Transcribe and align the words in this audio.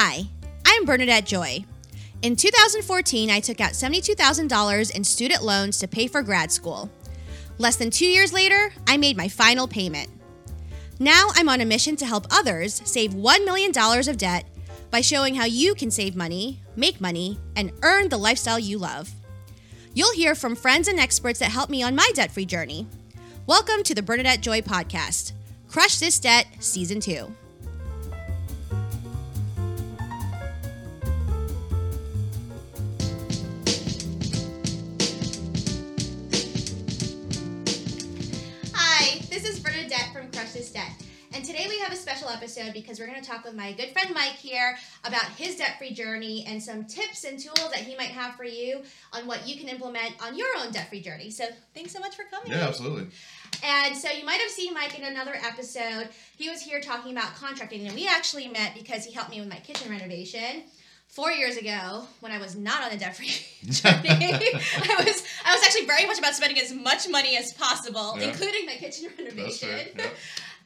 Hi, 0.00 0.22
I'm 0.64 0.84
Bernadette 0.84 1.26
Joy. 1.26 1.64
In 2.22 2.36
2014, 2.36 3.30
I 3.30 3.40
took 3.40 3.60
out 3.60 3.72
$72,000 3.72 4.94
in 4.94 5.02
student 5.02 5.42
loans 5.42 5.76
to 5.80 5.88
pay 5.88 6.06
for 6.06 6.22
grad 6.22 6.52
school. 6.52 6.88
Less 7.58 7.74
than 7.74 7.90
two 7.90 8.06
years 8.06 8.32
later, 8.32 8.70
I 8.86 8.96
made 8.96 9.16
my 9.16 9.26
final 9.26 9.66
payment. 9.66 10.08
Now 11.00 11.30
I'm 11.34 11.48
on 11.48 11.62
a 11.62 11.64
mission 11.64 11.96
to 11.96 12.06
help 12.06 12.28
others 12.30 12.80
save 12.84 13.10
$1 13.10 13.44
million 13.44 13.72
of 13.76 14.16
debt 14.16 14.46
by 14.92 15.00
showing 15.00 15.34
how 15.34 15.46
you 15.46 15.74
can 15.74 15.90
save 15.90 16.14
money, 16.14 16.60
make 16.76 17.00
money, 17.00 17.36
and 17.56 17.72
earn 17.82 18.08
the 18.08 18.18
lifestyle 18.18 18.60
you 18.60 18.78
love. 18.78 19.10
You'll 19.94 20.14
hear 20.14 20.36
from 20.36 20.54
friends 20.54 20.86
and 20.86 21.00
experts 21.00 21.40
that 21.40 21.50
helped 21.50 21.72
me 21.72 21.82
on 21.82 21.96
my 21.96 22.08
debt 22.14 22.30
free 22.30 22.46
journey. 22.46 22.86
Welcome 23.48 23.82
to 23.82 23.96
the 23.96 24.02
Bernadette 24.02 24.42
Joy 24.42 24.60
Podcast 24.60 25.32
Crush 25.66 25.98
This 25.98 26.20
Debt, 26.20 26.46
Season 26.60 27.00
2. 27.00 27.34
Today 41.48 41.64
we 41.66 41.78
have 41.78 41.90
a 41.90 41.96
special 41.96 42.28
episode 42.28 42.74
because 42.74 43.00
we're 43.00 43.06
going 43.06 43.18
to 43.18 43.26
talk 43.26 43.42
with 43.42 43.54
my 43.54 43.72
good 43.72 43.88
friend 43.92 44.10
Mike 44.12 44.34
here 44.34 44.76
about 45.02 45.24
his 45.30 45.56
debt 45.56 45.78
free 45.78 45.94
journey 45.94 46.44
and 46.46 46.62
some 46.62 46.84
tips 46.84 47.24
and 47.24 47.38
tools 47.38 47.70
that 47.70 47.78
he 47.80 47.96
might 47.96 48.10
have 48.10 48.34
for 48.34 48.44
you 48.44 48.82
on 49.14 49.26
what 49.26 49.48
you 49.48 49.58
can 49.58 49.66
implement 49.70 50.12
on 50.22 50.36
your 50.36 50.48
own 50.58 50.70
debt 50.72 50.90
free 50.90 51.00
journey. 51.00 51.30
So 51.30 51.46
thanks 51.74 51.90
so 51.92 52.00
much 52.00 52.14
for 52.16 52.24
coming. 52.24 52.52
Yeah, 52.52 52.68
absolutely. 52.68 53.06
And 53.64 53.96
so 53.96 54.10
you 54.10 54.26
might 54.26 54.42
have 54.42 54.50
seen 54.50 54.74
Mike 54.74 54.98
in 54.98 55.06
another 55.06 55.36
episode. 55.36 56.10
He 56.36 56.50
was 56.50 56.60
here 56.60 56.82
talking 56.82 57.12
about 57.12 57.34
contracting, 57.36 57.86
and 57.86 57.94
we 57.94 58.06
actually 58.06 58.46
met 58.48 58.74
because 58.74 59.06
he 59.06 59.12
helped 59.14 59.30
me 59.30 59.40
with 59.40 59.48
my 59.48 59.56
kitchen 59.56 59.90
renovation 59.90 60.64
four 61.06 61.30
years 61.30 61.56
ago 61.56 62.06
when 62.20 62.30
I 62.30 62.36
was 62.38 62.56
not 62.56 62.82
on 62.82 62.92
a 62.92 62.98
debt 62.98 63.16
free 63.16 63.28
journey. 63.64 64.10
I 64.10 65.02
was 65.02 65.24
I 65.46 65.54
was 65.54 65.62
actually 65.64 65.86
very 65.86 66.04
much 66.04 66.18
about 66.18 66.34
spending 66.34 66.58
as 66.62 66.74
much 66.74 67.08
money 67.08 67.38
as 67.38 67.54
possible, 67.54 68.16
Yeah. 68.18 68.28
including 68.28 68.66
my 68.66 68.74
kitchen 68.74 69.08
renovation. 69.18 69.70
right. 69.70 69.94
Yeah. 69.96 70.04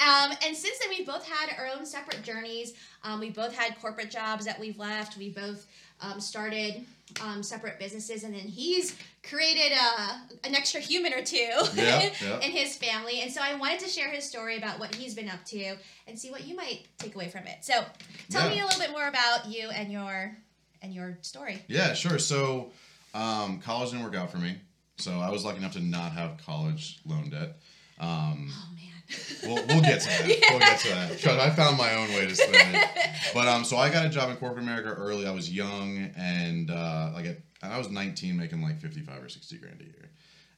Um, 0.03 0.33
and 0.45 0.56
since 0.56 0.78
then, 0.78 0.89
we've 0.91 1.06
both 1.06 1.27
had 1.27 1.50
our 1.58 1.67
own 1.69 1.86
separate 1.86 2.22
journeys. 2.22 2.75
Um, 3.05 3.20
we 3.20 3.31
both 3.31 3.55
had 3.55 3.81
corporate 3.81 4.11
jobs 4.11 4.45
that 4.47 4.58
we've 4.58 4.78
left. 4.78 5.17
We 5.17 5.31
both 5.31 5.67
um, 6.00 6.20
started 6.20 6.84
um, 7.22 7.42
separate 7.42 7.78
businesses, 7.78 8.25
and 8.25 8.34
then 8.34 8.41
he's 8.41 8.97
created 9.23 9.73
a, 9.73 10.47
an 10.47 10.55
extra 10.55 10.80
human 10.80 11.12
or 11.12 11.23
two 11.23 11.36
Yeah, 11.36 12.11
yeah. 12.23 12.36
in 12.41 12.50
his 12.50 12.77
family. 12.77 13.20
And 13.20 13.30
so 13.33 13.41
I 13.42 13.55
wanted 13.55 13.78
to 13.80 13.89
share 13.89 14.11
his 14.11 14.25
story 14.25 14.56
about 14.56 14.80
what 14.80 14.95
he's 14.95 15.14
been 15.14 15.28
up 15.28 15.45
to 15.47 15.77
and 16.08 16.19
see 16.19 16.30
what 16.30 16.45
you 16.47 16.56
might 16.56 16.86
take 16.98 17.14
away 17.14 17.28
from 17.28 17.47
it. 17.47 17.58
So 17.61 17.84
tell 18.30 18.48
Yeah. 18.48 18.55
me 18.55 18.61
a 18.61 18.64
little 18.64 18.80
bit 18.80 18.91
more 18.91 19.06
about 19.06 19.47
you 19.47 19.69
and 19.70 19.92
your 19.92 20.36
and 20.83 20.92
your 20.92 21.17
story. 21.23 21.62
Yeah, 21.69 21.95
sure. 21.95 22.19
So, 22.19 22.73
um, 23.14 23.61
college 23.61 23.91
didn't 23.91 24.05
work 24.05 24.17
out 24.17 24.33
for 24.33 24.39
me. 24.39 24.56
So 24.98 25.12
I 25.12 25.30
was 25.30 25.45
lucky 25.45 25.58
enough 25.58 25.75
to 25.75 25.80
not 25.80 26.11
have 26.12 26.39
college 26.45 26.98
loan 27.06 27.30
debt. 27.30 27.56
Um, 28.03 28.50
Oh 28.50 28.69
man. 28.75 28.86
we'll, 29.45 29.67
we'll 29.67 29.83
get 29.83 30.00
to 30.03 30.08
that. 30.08 30.27
We'll 30.50 30.58
get 30.58 30.81
to 30.81 30.89
that. 30.89 31.19
Trust, 31.19 31.39
I 31.39 31.50
found 31.50 31.77
my 31.78 31.95
own 31.95 32.08
way 32.11 32.27
to 32.27 32.34
spend 32.34 32.77
it. 32.77 32.89
But 33.34 33.48
um, 33.48 33.64
so 33.64 33.77
I 33.77 33.91
got 33.91 34.05
a 34.06 34.08
job 34.08 34.31
in 34.31 34.36
corporate 34.36 34.62
America 34.64 34.91
early. 34.91 35.27
I 35.27 35.31
was 35.31 35.50
young 35.50 36.11
and 36.17 36.70
uh, 36.70 37.11
like 37.14 37.27
at, 37.27 37.39
I 37.62 37.78
was 37.78 37.91
19, 37.91 38.36
making 38.36 38.61
like 38.62 38.80
55 38.80 39.23
or 39.23 39.28
60 39.28 39.58
grand 39.58 39.80
a 39.80 39.84
year. 39.84 40.11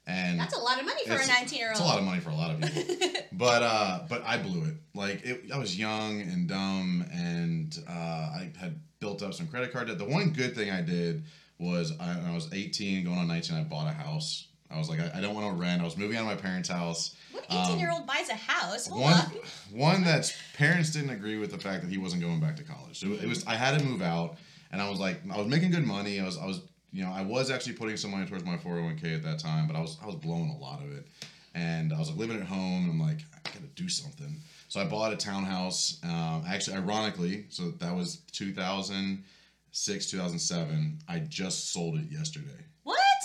And 0.07 0.39
That's 0.39 0.57
a 0.57 0.61
lot 0.61 0.79
of 0.79 0.85
money 0.85 1.05
for 1.07 1.15
a 1.15 1.27
19 1.27 1.59
year 1.59 1.69
old. 1.69 1.73
It's 1.73 1.81
a 1.81 1.85
lot 1.85 1.99
of 1.99 2.05
money 2.05 2.21
for 2.21 2.31
a 2.31 2.35
lot 2.35 2.51
of 2.51 2.61
people. 2.61 3.21
but 3.33 3.63
uh, 3.63 4.01
but 4.09 4.23
I 4.27 4.37
blew 4.37 4.65
it. 4.65 4.75
Like 4.95 5.25
it, 5.25 5.51
I 5.53 5.59
was 5.59 5.79
young 5.79 6.21
and 6.21 6.47
dumb, 6.47 7.07
and 7.11 7.75
uh, 7.89 7.93
I 7.93 8.53
had 8.61 8.79
built 9.01 9.23
up 9.23 9.33
some 9.33 9.47
credit 9.47 9.73
card 9.73 9.89
debt. 9.89 9.99
The 9.99 10.05
one 10.05 10.31
good 10.31 10.55
thing 10.55 10.71
I 10.71 10.83
did 10.83 11.25
was 11.59 11.93
I, 11.99 12.17
when 12.17 12.27
I 12.27 12.35
was 12.35 12.53
18, 12.53 13.05
going 13.05 13.17
on 13.19 13.29
19, 13.29 13.57
I 13.57 13.63
bought 13.65 13.87
a 13.87 13.95
house. 13.95 14.49
I 14.71 14.79
was 14.79 14.89
like, 14.89 15.01
I, 15.01 15.19
I 15.19 15.21
don't 15.21 15.35
want 15.35 15.47
to 15.55 15.61
rent. 15.61 15.81
I 15.81 15.85
was 15.85 15.97
moving 15.97 16.17
out 16.17 16.23
of 16.23 16.27
my 16.27 16.37
parents' 16.37 16.69
house. 16.69 17.15
What 17.33 17.45
18 17.51 17.79
year 17.79 17.91
old 17.93 18.07
buys 18.07 18.29
a 18.29 18.35
house? 18.35 18.87
Hold 18.87 19.03
One, 19.03 19.13
up. 19.13 19.33
one 19.71 20.05
that's 20.05 20.33
parents 20.55 20.91
didn't 20.91 21.11
agree 21.11 21.39
with 21.39 21.51
the 21.51 21.59
fact 21.59 21.83
that 21.83 21.91
he 21.91 21.99
wasn't 21.99 22.23
going 22.23 22.41
back 22.41 22.57
to 22.57 22.65
college. 22.65 22.99
So 22.99 23.09
it 23.09 23.27
was 23.29 23.47
I 23.47 23.55
had 23.55 23.79
to 23.79 23.85
move 23.85 24.03
out, 24.03 24.37
and 24.73 24.81
I 24.81 24.89
was 24.89 24.99
like, 24.99 25.21
I 25.33 25.37
was 25.39 25.47
making 25.47 25.71
good 25.71 25.87
money. 25.87 26.21
I 26.21 26.25
was 26.25 26.39
I 26.39 26.47
was 26.47 26.63
you 26.93 27.05
know 27.05 27.11
I 27.13 27.23
was 27.23 27.51
actually 27.51 27.75
putting 27.75 27.97
some 27.97 28.11
money 28.13 28.27
towards 28.27 28.45
my 28.45 28.57
401k 28.57 29.17
at 29.17 29.23
that 29.25 29.39
time, 29.39 29.67
but 29.67 29.77
I 29.77 29.81
was 29.81 29.99
I 30.03 30.07
was 30.07 30.15
blowing 30.17 30.51
a 30.51 30.57
lot 30.59 30.83
of 30.83 30.93
it, 30.93 31.07
and 31.55 31.93
I 31.93 31.99
was 31.99 32.09
like 32.09 32.19
living 32.19 32.41
at 32.41 32.47
home. 32.47 32.85
And 32.85 32.91
I'm 32.91 33.01
like, 33.01 33.21
I 33.35 33.39
gotta 33.51 33.67
do 33.77 33.89
something. 33.89 34.41
So 34.69 34.81
I 34.81 34.85
bought 34.87 35.13
a 35.13 35.17
townhouse. 35.17 36.01
Um, 36.03 36.43
actually, 36.49 36.77
ironically, 36.79 37.47
so 37.51 37.71
that 37.73 37.95
was 37.95 38.23
2006, 38.33 40.07
2007. 40.11 40.99
I 41.09 41.19
just 41.21 41.73
sold 41.73 41.97
it 41.99 42.11
yesterday. 42.11 42.65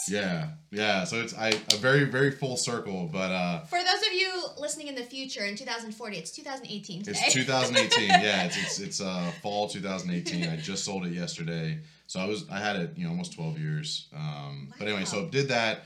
Yeah, 0.09 0.49
yeah. 0.71 1.03
So 1.03 1.21
it's 1.21 1.33
I 1.33 1.49
a 1.49 1.77
very 1.77 2.03
very 2.05 2.31
full 2.31 2.57
circle, 2.57 3.09
but 3.11 3.31
uh, 3.31 3.61
For 3.65 3.79
those 3.79 4.01
of 4.07 4.13
you 4.13 4.31
listening 4.57 4.87
in 4.87 4.95
the 4.95 5.03
future, 5.03 5.45
in 5.45 5.55
2040, 5.55 6.17
it's 6.17 6.31
2018 6.31 7.03
today. 7.03 7.19
It's 7.23 7.33
2018. 7.33 8.07
yeah, 8.09 8.43
it's 8.45 8.57
it's, 8.57 8.79
it's 8.79 9.01
uh, 9.01 9.31
fall 9.41 9.67
2018. 9.69 10.47
I 10.49 10.57
just 10.57 10.83
sold 10.85 11.05
it 11.05 11.13
yesterday, 11.13 11.79
so 12.07 12.19
I 12.19 12.25
was 12.25 12.45
I 12.49 12.59
had 12.59 12.75
it 12.77 12.91
you 12.97 13.03
know 13.05 13.11
almost 13.11 13.33
12 13.33 13.59
years. 13.59 14.07
Um, 14.15 14.73
But 14.77 14.87
anyway, 14.87 15.05
so 15.05 15.23
Wow. 15.23 15.29
did 15.29 15.47
that. 15.49 15.85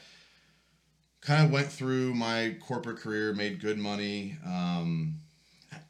Kind 1.21 1.45
of 1.45 1.51
went 1.51 1.67
through 1.71 2.13
my 2.15 2.57
corporate 2.59 2.97
career, 2.97 3.33
made 3.33 3.61
good 3.61 3.77
money. 3.77 4.37
Um, 4.45 5.19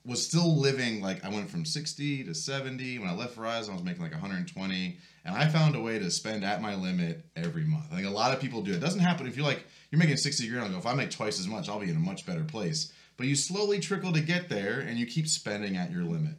was 0.05 0.25
still 0.25 0.57
living 0.57 1.01
like 1.01 1.23
I 1.23 1.29
went 1.29 1.49
from 1.49 1.63
60 1.65 2.25
to 2.25 2.33
70. 2.33 2.99
When 2.99 3.07
I 3.07 3.13
left 3.13 3.37
Verizon, 3.37 3.69
I 3.69 3.73
was 3.73 3.83
making 3.83 4.01
like 4.03 4.11
120, 4.11 4.97
and 5.25 5.35
I 5.35 5.47
found 5.47 5.75
a 5.75 5.81
way 5.81 5.97
to 5.99 6.11
spend 6.11 6.43
at 6.43 6.61
my 6.61 6.75
limit 6.75 7.25
every 7.35 7.63
month. 7.63 7.85
I 7.91 7.95
think 7.95 8.07
a 8.07 8.11
lot 8.11 8.33
of 8.33 8.41
people 8.41 8.61
do. 8.61 8.73
It 8.73 8.81
doesn't 8.81 8.99
happen 8.99 9.27
if 9.27 9.37
you're 9.37 9.45
like 9.45 9.65
you're 9.91 9.99
making 9.99 10.17
60 10.17 10.47
grand. 10.49 10.71
Go 10.71 10.77
if 10.77 10.85
I 10.85 10.93
make 10.93 11.11
twice 11.11 11.39
as 11.39 11.47
much, 11.47 11.69
I'll 11.69 11.79
be 11.79 11.89
in 11.89 11.95
a 11.95 11.99
much 11.99 12.25
better 12.25 12.43
place. 12.43 12.91
But 13.15 13.27
you 13.27 13.35
slowly 13.35 13.79
trickle 13.79 14.11
to 14.13 14.21
get 14.21 14.49
there, 14.49 14.79
and 14.79 14.97
you 14.97 15.05
keep 15.05 15.27
spending 15.27 15.77
at 15.77 15.91
your 15.91 16.03
limit. 16.03 16.33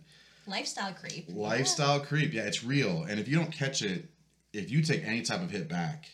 Lifestyle 0.46 0.92
creep. 0.92 1.26
Lifestyle 1.30 2.00
creep, 2.00 2.34
yeah, 2.34 2.42
it's 2.42 2.62
real. 2.62 3.04
And 3.04 3.18
if 3.18 3.28
you 3.28 3.36
don't 3.36 3.52
catch 3.52 3.80
it, 3.80 4.10
if 4.52 4.70
you 4.70 4.82
take 4.82 5.02
any 5.06 5.22
type 5.22 5.40
of 5.40 5.50
hit 5.50 5.68
back, 5.68 6.04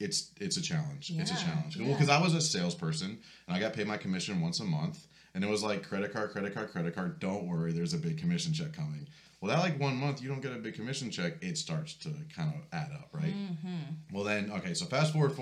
it's 0.00 0.32
it's 0.40 0.56
a 0.56 0.62
challenge. 0.62 1.12
it's 1.14 1.30
a 1.30 1.34
Yeah, 1.34 1.40
challenge. 1.40 1.76
Well, 1.78 1.92
because 1.92 2.08
I 2.08 2.20
was 2.20 2.34
a 2.34 2.40
salesperson 2.40 3.18
and 3.46 3.56
I 3.56 3.60
got 3.60 3.74
paid 3.74 3.86
my 3.86 3.96
commission 3.96 4.40
once 4.40 4.58
a 4.58 4.64
month, 4.64 5.06
and 5.36 5.44
it 5.44 5.50
was 5.50 5.62
like 5.62 5.86
credit 5.86 6.12
card, 6.14 6.30
credit 6.30 6.54
card, 6.54 6.70
credit 6.72 6.94
card. 6.94 7.20
Don't 7.20 7.46
worry, 7.46 7.70
there's 7.72 7.92
a 7.92 7.98
big 7.98 8.16
commission 8.18 8.54
check 8.54 8.72
coming. 8.72 9.06
Well, 9.40 9.54
that 9.54 9.60
like 9.62 9.78
one 9.78 9.94
month 9.96 10.22
you 10.22 10.30
don't 10.30 10.40
get 10.40 10.52
a 10.52 10.56
big 10.56 10.74
commission 10.74 11.10
check, 11.10 11.34
it 11.42 11.58
starts 11.58 11.92
to 11.98 12.08
kind 12.34 12.54
of 12.54 12.62
add 12.72 12.90
up, 12.94 13.10
right? 13.12 13.34
Mm-hmm. 13.34 14.14
Well, 14.16 14.24
then 14.24 14.50
okay, 14.56 14.72
so 14.72 14.86
fast 14.86 15.12
forward, 15.12 15.32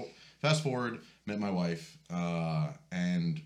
fast 0.43 0.65
forward, 0.65 0.99
met 1.27 1.39
my 1.39 1.51
wife, 1.51 1.97
uh, 2.13 2.73
and 2.91 3.41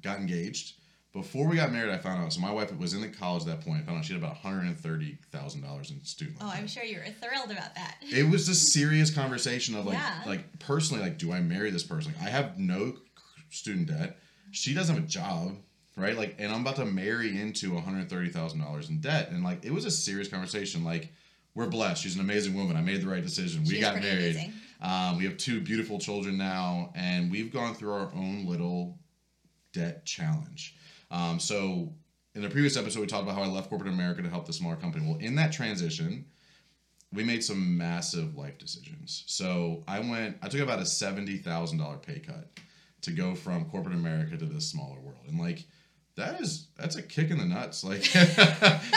got 0.00 0.18
engaged. 0.20 0.74
Before 1.12 1.48
we 1.48 1.56
got 1.56 1.72
married, 1.72 1.90
I 1.92 1.98
found 1.98 2.22
out. 2.22 2.32
So 2.32 2.40
my 2.40 2.52
wife 2.52 2.72
was 2.78 2.94
in 2.94 3.00
the 3.00 3.08
college 3.08 3.42
at 3.42 3.48
that 3.48 3.60
point. 3.62 3.80
I 3.82 3.86
found 3.86 3.98
out 3.98 4.04
she 4.04 4.12
had 4.12 4.22
about 4.22 4.34
one 4.44 4.52
hundred 4.54 4.68
and 4.68 4.78
thirty 4.78 5.18
thousand 5.32 5.62
dollars 5.62 5.90
in 5.90 6.04
student. 6.04 6.36
Oh, 6.40 6.52
I'm 6.54 6.68
sure 6.68 6.84
you 6.84 6.98
were 6.98 7.04
thrilled 7.20 7.50
about 7.50 7.74
that. 7.74 7.96
It 8.02 8.30
was 8.30 8.48
a 8.48 8.54
serious 8.76 9.12
conversation 9.12 9.74
of 9.74 9.86
like, 9.86 9.94
Yeah. 9.96 10.20
like 10.24 10.58
personally, 10.60 11.02
like, 11.02 11.18
do 11.18 11.32
I 11.32 11.40
marry 11.40 11.70
this 11.70 11.82
person? 11.82 12.14
I 12.22 12.28
have 12.28 12.58
no 12.58 12.94
student 13.50 13.88
debt. 13.88 14.18
She 14.50 14.74
doesn't 14.74 14.94
have 14.94 15.04
a 15.04 15.06
job, 15.06 15.56
right? 15.96 16.16
Like, 16.16 16.36
and 16.38 16.52
I'm 16.52 16.62
about 16.62 16.76
to 16.76 16.84
marry 16.84 17.40
into 17.40 17.72
one 17.72 17.82
hundred 17.82 18.08
thirty 18.08 18.30
thousand 18.30 18.60
dollars 18.60 18.88
in 18.88 19.00
debt, 19.00 19.30
and 19.30 19.44
like, 19.44 19.64
it 19.64 19.72
was 19.72 19.84
a 19.84 19.90
serious 19.90 20.28
conversation. 20.28 20.84
Like, 20.84 21.12
we're 21.54 21.66
blessed. 21.66 22.02
She's 22.02 22.14
an 22.14 22.20
amazing 22.20 22.54
woman. 22.54 22.76
I 22.76 22.80
made 22.80 23.02
the 23.02 23.08
right 23.08 23.22
decision. 23.22 23.64
We 23.64 23.70
She's 23.70 23.80
got 23.80 24.00
married. 24.00 24.52
Um, 24.80 25.18
we 25.18 25.24
have 25.24 25.36
two 25.36 25.60
beautiful 25.60 25.98
children 25.98 26.38
now, 26.38 26.92
and 26.94 27.30
we've 27.30 27.52
gone 27.52 27.74
through 27.74 27.92
our 27.92 28.10
own 28.14 28.46
little 28.46 28.98
debt 29.72 30.04
challenge. 30.04 30.76
Um, 31.10 31.40
so, 31.40 31.92
in 32.34 32.42
the 32.42 32.48
previous 32.48 32.76
episode, 32.76 33.00
we 33.00 33.06
talked 33.06 33.24
about 33.24 33.34
how 33.34 33.42
I 33.42 33.48
left 33.48 33.70
corporate 33.70 33.92
America 33.92 34.22
to 34.22 34.28
help 34.28 34.46
the 34.46 34.52
smaller 34.52 34.76
company. 34.76 35.06
Well, 35.06 35.18
in 35.18 35.34
that 35.36 35.52
transition, 35.52 36.26
we 37.12 37.24
made 37.24 37.42
some 37.42 37.76
massive 37.76 38.36
life 38.36 38.58
decisions. 38.58 39.24
So, 39.26 39.82
I 39.88 39.98
went, 40.00 40.36
I 40.42 40.48
took 40.48 40.60
about 40.60 40.78
a 40.78 40.82
$70,000 40.82 42.02
pay 42.02 42.20
cut 42.20 42.48
to 43.02 43.10
go 43.12 43.34
from 43.34 43.64
corporate 43.66 43.94
America 43.94 44.36
to 44.36 44.44
this 44.44 44.66
smaller 44.66 44.98
world. 45.00 45.24
And, 45.28 45.38
like, 45.38 45.64
that 46.16 46.40
is 46.40 46.66
that's 46.76 46.96
a 46.96 47.02
kick 47.02 47.30
in 47.30 47.38
the 47.38 47.44
nuts. 47.44 47.84
Like 47.84 48.12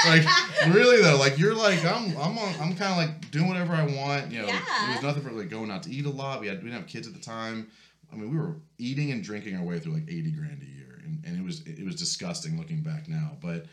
like 0.08 0.26
really 0.74 1.04
though 1.04 1.18
like 1.18 1.38
you're 1.38 1.54
like 1.54 1.86
i'm 1.86 2.18
i'm 2.18 2.36
on, 2.36 2.54
i'm 2.60 2.76
kind 2.76 2.92
of 2.92 2.98
like 2.98 3.30
doing 3.30 3.48
whatever 3.48 3.74
i 3.74 3.84
want 3.84 4.32
you 4.32 4.42
know 4.42 4.48
Yeah. 4.48 4.60
there 4.86 4.96
was 4.96 5.04
nothing 5.04 5.22
for 5.22 5.30
like 5.32 5.50
going 5.50 5.70
out 5.70 5.84
to 5.84 5.92
eat 5.92 6.06
a 6.06 6.10
lot. 6.10 6.42
We 6.42 6.48
had 6.48 6.58
we 6.64 6.70
didn't 6.72 6.82
have 6.82 6.88
kids 6.88 7.06
at 7.08 7.14
the 7.14 7.20
time. 7.20 7.68
I 8.12 8.16
mean 8.16 8.32
we 8.32 8.38
were 8.40 8.56
eating 8.80 9.12
and 9.12 9.24
drinking 9.24 9.56
our 9.56 9.64
way 9.64 9.78
through 9.80 9.94
like 9.94 10.10
80 10.10 10.32
grand 10.32 10.64
a 10.64 10.66
year. 10.66 11.00
And, 11.06 11.24
and 11.24 11.38
it 11.38 11.44
was 11.46 11.62
it 11.68 11.86
was 11.86 11.94
disgusting 11.96 12.58
looking 12.58 12.82
back 12.82 13.08
now. 13.08 13.38
But 13.40 13.68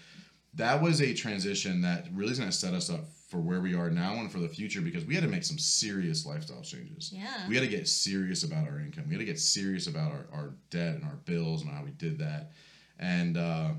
that 0.55 0.81
was 0.83 1.01
a 1.01 1.15
transition 1.15 1.83
that 1.83 2.07
really 2.13 2.33
is 2.33 2.39
going 2.39 2.51
to 2.51 2.57
set 2.57 2.75
us 2.75 2.91
up 2.91 3.05
for 3.29 3.39
where 3.39 3.61
we 3.61 3.75
are 3.75 3.91
now 3.91 4.15
and 4.15 4.33
for 4.33 4.39
the 4.39 4.49
future 4.49 4.81
because 4.81 5.05
we 5.05 5.15
had 5.15 5.23
to 5.23 5.29
make 5.29 5.45
some 5.45 5.59
serious 5.59 6.25
lifestyle 6.25 6.63
changes 6.63 7.13
Yeah. 7.15 7.47
we 7.47 7.55
had 7.55 7.63
to 7.63 7.69
get 7.71 7.87
serious 7.87 8.43
about 8.43 8.67
our 8.67 8.81
income. 8.81 9.05
We 9.07 9.15
had 9.15 9.21
to 9.21 9.27
get 9.27 9.39
serious 9.39 9.87
about 9.87 10.13
our, 10.13 10.27
our 10.33 10.55
debt 10.71 10.95
and 10.95 11.05
our 11.05 11.17
bills 11.27 11.61
and 11.63 11.71
how 11.71 11.85
we 11.85 11.91
did 11.91 12.19
that. 12.21 12.53
And 12.99 13.37
uh, 13.37 13.73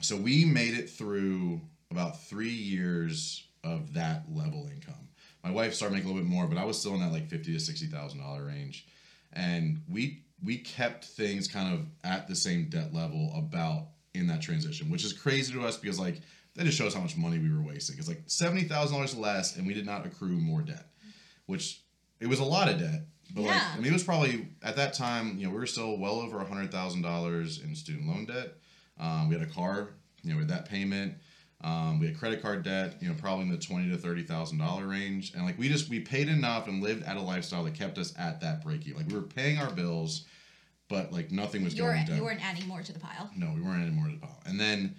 so 0.00 0.16
we 0.16 0.44
made 0.46 0.74
it 0.74 0.88
through 0.88 1.60
about 1.90 2.22
three 2.24 2.48
years 2.48 3.46
of 3.62 3.92
that 3.94 4.24
level 4.32 4.66
income. 4.72 4.94
My 5.44 5.50
wife 5.50 5.74
started 5.74 5.94
making 5.94 6.08
a 6.10 6.12
little 6.12 6.26
bit 6.26 6.34
more, 6.34 6.46
but 6.46 6.56
I 6.58 6.64
was 6.64 6.78
still 6.78 6.94
in 6.94 7.00
that 7.00 7.12
like 7.12 7.28
fifty 7.28 7.52
to 7.52 7.60
sixty 7.60 7.86
thousand 7.86 8.20
dollar 8.20 8.44
range, 8.46 8.86
and 9.32 9.82
we 9.88 10.24
we 10.42 10.56
kept 10.58 11.04
things 11.04 11.48
kind 11.48 11.74
of 11.74 11.86
at 12.04 12.28
the 12.28 12.34
same 12.34 12.68
debt 12.70 12.92
level 12.94 13.32
about 13.36 13.88
in 14.14 14.26
that 14.26 14.42
transition, 14.42 14.90
which 14.90 15.04
is 15.04 15.12
crazy 15.12 15.52
to 15.52 15.64
us 15.64 15.76
because 15.76 15.98
like 15.98 16.20
that 16.56 16.64
just 16.64 16.76
shows 16.76 16.94
how 16.94 17.00
much 17.00 17.16
money 17.16 17.38
we 17.38 17.52
were 17.52 17.62
wasting. 17.62 17.96
It's 17.98 18.08
like 18.08 18.22
seventy 18.26 18.64
thousand 18.64 18.96
dollars 18.96 19.16
less, 19.16 19.56
and 19.56 19.66
we 19.66 19.74
did 19.74 19.86
not 19.86 20.06
accrue 20.06 20.36
more 20.36 20.62
debt, 20.62 20.86
which 21.46 21.82
it 22.20 22.26
was 22.26 22.40
a 22.40 22.44
lot 22.44 22.68
of 22.68 22.78
debt. 22.78 23.02
But 23.34 23.42
like, 23.42 23.62
I 23.74 23.76
mean, 23.76 23.86
it 23.86 23.92
was 23.92 24.02
probably 24.02 24.48
at 24.62 24.74
that 24.76 24.92
time, 24.92 25.38
you 25.38 25.46
know, 25.46 25.52
we 25.52 25.58
were 25.58 25.66
still 25.66 25.96
well 25.98 26.20
over 26.20 26.40
a 26.40 26.44
hundred 26.44 26.72
thousand 26.72 27.02
dollars 27.02 27.60
in 27.62 27.74
student 27.74 28.08
loan 28.08 28.26
debt. 28.26 28.54
Um, 28.98 29.28
we 29.28 29.36
had 29.36 29.46
a 29.46 29.50
car, 29.50 29.90
you 30.22 30.32
know, 30.32 30.38
with 30.38 30.48
that 30.48 30.68
payment. 30.68 31.14
Um, 31.62 32.00
we 32.00 32.06
had 32.06 32.18
credit 32.18 32.40
card 32.40 32.62
debt, 32.64 32.96
you 33.00 33.08
know, 33.08 33.14
probably 33.14 33.44
in 33.44 33.50
the 33.50 33.58
twenty 33.58 33.90
to 33.90 33.96
thirty 33.96 34.22
thousand 34.22 34.58
dollar 34.58 34.86
range, 34.86 35.34
and 35.34 35.44
like 35.44 35.58
we 35.58 35.68
just 35.68 35.88
we 35.88 36.00
paid 36.00 36.28
enough 36.28 36.66
and 36.66 36.82
lived 36.82 37.04
at 37.04 37.16
a 37.16 37.20
lifestyle 37.20 37.62
that 37.64 37.74
kept 37.74 37.98
us 37.98 38.14
at 38.18 38.40
that 38.40 38.64
break 38.64 38.86
even. 38.86 38.98
Like 38.98 39.08
we 39.08 39.14
were 39.14 39.22
paying 39.22 39.58
our 39.58 39.70
bills, 39.70 40.24
but 40.90 41.10
like 41.12 41.30
nothing 41.30 41.64
was 41.64 41.74
You, 41.74 41.84
were, 41.84 41.92
going 41.94 42.04
down. 42.04 42.16
you 42.16 42.24
weren't 42.24 42.44
adding 42.44 42.68
more 42.68 42.82
to 42.82 42.92
the 42.92 42.98
pile. 42.98 43.30
No, 43.34 43.50
we 43.54 43.62
weren't 43.62 43.80
adding 43.80 43.94
more 43.94 44.06
to 44.08 44.12
the 44.12 44.18
pile. 44.18 44.42
And 44.44 44.60
then 44.60 44.96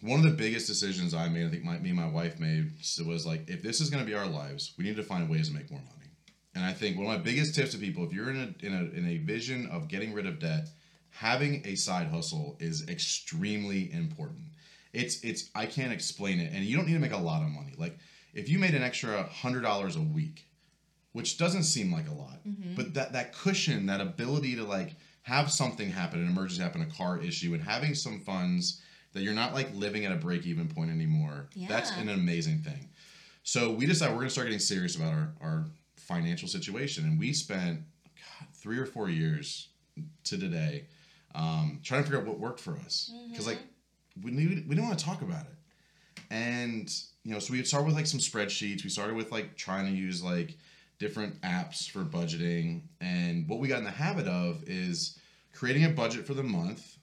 one 0.00 0.18
of 0.18 0.24
the 0.24 0.36
biggest 0.36 0.66
decisions 0.66 1.14
I 1.14 1.28
made, 1.28 1.46
I 1.46 1.50
think 1.50 1.62
my, 1.62 1.78
me 1.78 1.90
and 1.90 1.98
my 1.98 2.08
wife 2.08 2.40
made, 2.40 2.72
was 3.06 3.24
like, 3.24 3.48
if 3.48 3.62
this 3.62 3.80
is 3.80 3.88
going 3.90 4.02
to 4.04 4.10
be 4.10 4.16
our 4.16 4.26
lives, 4.26 4.72
we 4.76 4.84
need 4.84 4.96
to 4.96 5.02
find 5.04 5.28
ways 5.28 5.48
to 5.48 5.54
make 5.54 5.70
more 5.70 5.80
money. 5.80 6.10
And 6.56 6.64
I 6.64 6.72
think 6.72 6.96
one 6.98 7.06
of 7.06 7.12
my 7.12 7.22
biggest 7.22 7.54
tips 7.54 7.70
to 7.72 7.78
people, 7.78 8.04
if 8.04 8.12
you're 8.12 8.30
in 8.30 8.36
a 8.36 8.66
in 8.66 8.74
a 8.74 8.98
in 8.98 9.06
a 9.08 9.18
vision 9.18 9.68
of 9.70 9.88
getting 9.88 10.12
rid 10.12 10.26
of 10.26 10.38
debt, 10.38 10.68
having 11.10 11.62
a 11.66 11.74
side 11.76 12.08
hustle 12.08 12.56
is 12.60 12.88
extremely 12.88 13.92
important. 13.92 14.46
It's 14.92 15.22
it's 15.22 15.50
I 15.54 15.66
can't 15.66 15.92
explain 15.92 16.40
it, 16.40 16.52
and 16.52 16.64
you 16.64 16.76
don't 16.76 16.86
need 16.86 16.92
to 16.94 16.98
make 16.98 17.12
a 17.12 17.16
lot 17.16 17.42
of 17.42 17.48
money. 17.48 17.72
Like 17.78 17.98
if 18.34 18.48
you 18.48 18.58
made 18.58 18.74
an 18.74 18.82
extra 18.82 19.22
hundred 19.24 19.62
dollars 19.62 19.96
a 19.96 20.02
week, 20.02 20.46
which 21.12 21.38
doesn't 21.38 21.64
seem 21.64 21.92
like 21.92 22.08
a 22.08 22.12
lot, 22.14 22.40
but 22.76 22.94
that 22.94 23.12
that 23.12 23.32
cushion, 23.34 23.86
that 23.86 24.00
ability 24.00 24.56
to 24.56 24.64
like 24.64 24.96
have 25.22 25.50
something 25.50 25.90
happen, 25.90 26.20
an 26.20 26.28
emergency 26.28 26.62
happen, 26.62 26.82
a 26.82 26.86
car 26.86 27.20
issue, 27.20 27.54
and 27.54 27.62
having 27.62 27.94
some 27.94 28.20
funds 28.20 28.80
that 29.12 29.22
you're 29.22 29.34
not 29.34 29.54
like 29.54 29.68
living 29.74 30.04
at 30.06 30.12
a 30.12 30.16
break 30.16 30.46
even 30.46 30.68
point 30.68 30.90
anymore. 30.90 31.48
That's 31.68 31.90
an 32.02 32.08
amazing 32.08 32.58
thing. 32.60 32.88
So 33.44 33.70
we 33.70 33.86
decided 33.86 34.14
we're 34.14 34.20
gonna 34.22 34.30
start 34.30 34.46
getting 34.46 34.58
serious 34.60 34.96
about 34.96 35.12
our 35.12 35.32
our 35.40 35.66
financial 35.96 36.48
situation, 36.48 37.04
and 37.04 37.18
we 37.18 37.32
spent 37.32 37.80
God, 38.16 38.48
three 38.54 38.78
or 38.78 38.86
four 38.86 39.08
years 39.10 39.68
to 40.24 40.38
today 40.38 40.86
um, 41.34 41.80
trying 41.82 42.00
to 42.00 42.04
figure 42.04 42.20
out 42.20 42.26
what 42.26 42.38
worked 42.38 42.60
for 42.60 42.76
us. 42.76 43.12
Because 43.30 43.46
like 43.46 43.58
we 44.22 44.30
knew, 44.30 44.48
we 44.48 44.74
didn't 44.74 44.86
want 44.86 44.98
to 44.98 45.04
talk 45.04 45.22
about 45.22 45.44
it. 45.46 46.22
And 46.30 46.92
you 47.24 47.32
know 47.32 47.38
so 47.38 47.52
we 47.52 47.62
started 47.64 47.86
with 47.86 47.94
like 47.94 48.06
some 48.06 48.20
spreadsheets. 48.20 48.82
We 48.84 48.90
started 48.90 49.14
with 49.16 49.30
like 49.30 49.56
trying 49.56 49.86
to 49.86 49.92
use 49.92 50.22
like 50.22 50.56
different 51.02 51.40
apps 51.40 51.90
for 51.90 52.04
budgeting. 52.04 52.82
And 53.00 53.48
what 53.48 53.58
we 53.58 53.66
got 53.66 53.78
in 53.78 53.84
the 53.84 53.90
habit 53.90 54.28
of 54.28 54.62
is 54.68 55.18
creating 55.52 55.84
a 55.84 55.88
budget 55.90 56.24
for 56.24 56.32
the 56.32 56.44
month. 56.44 56.96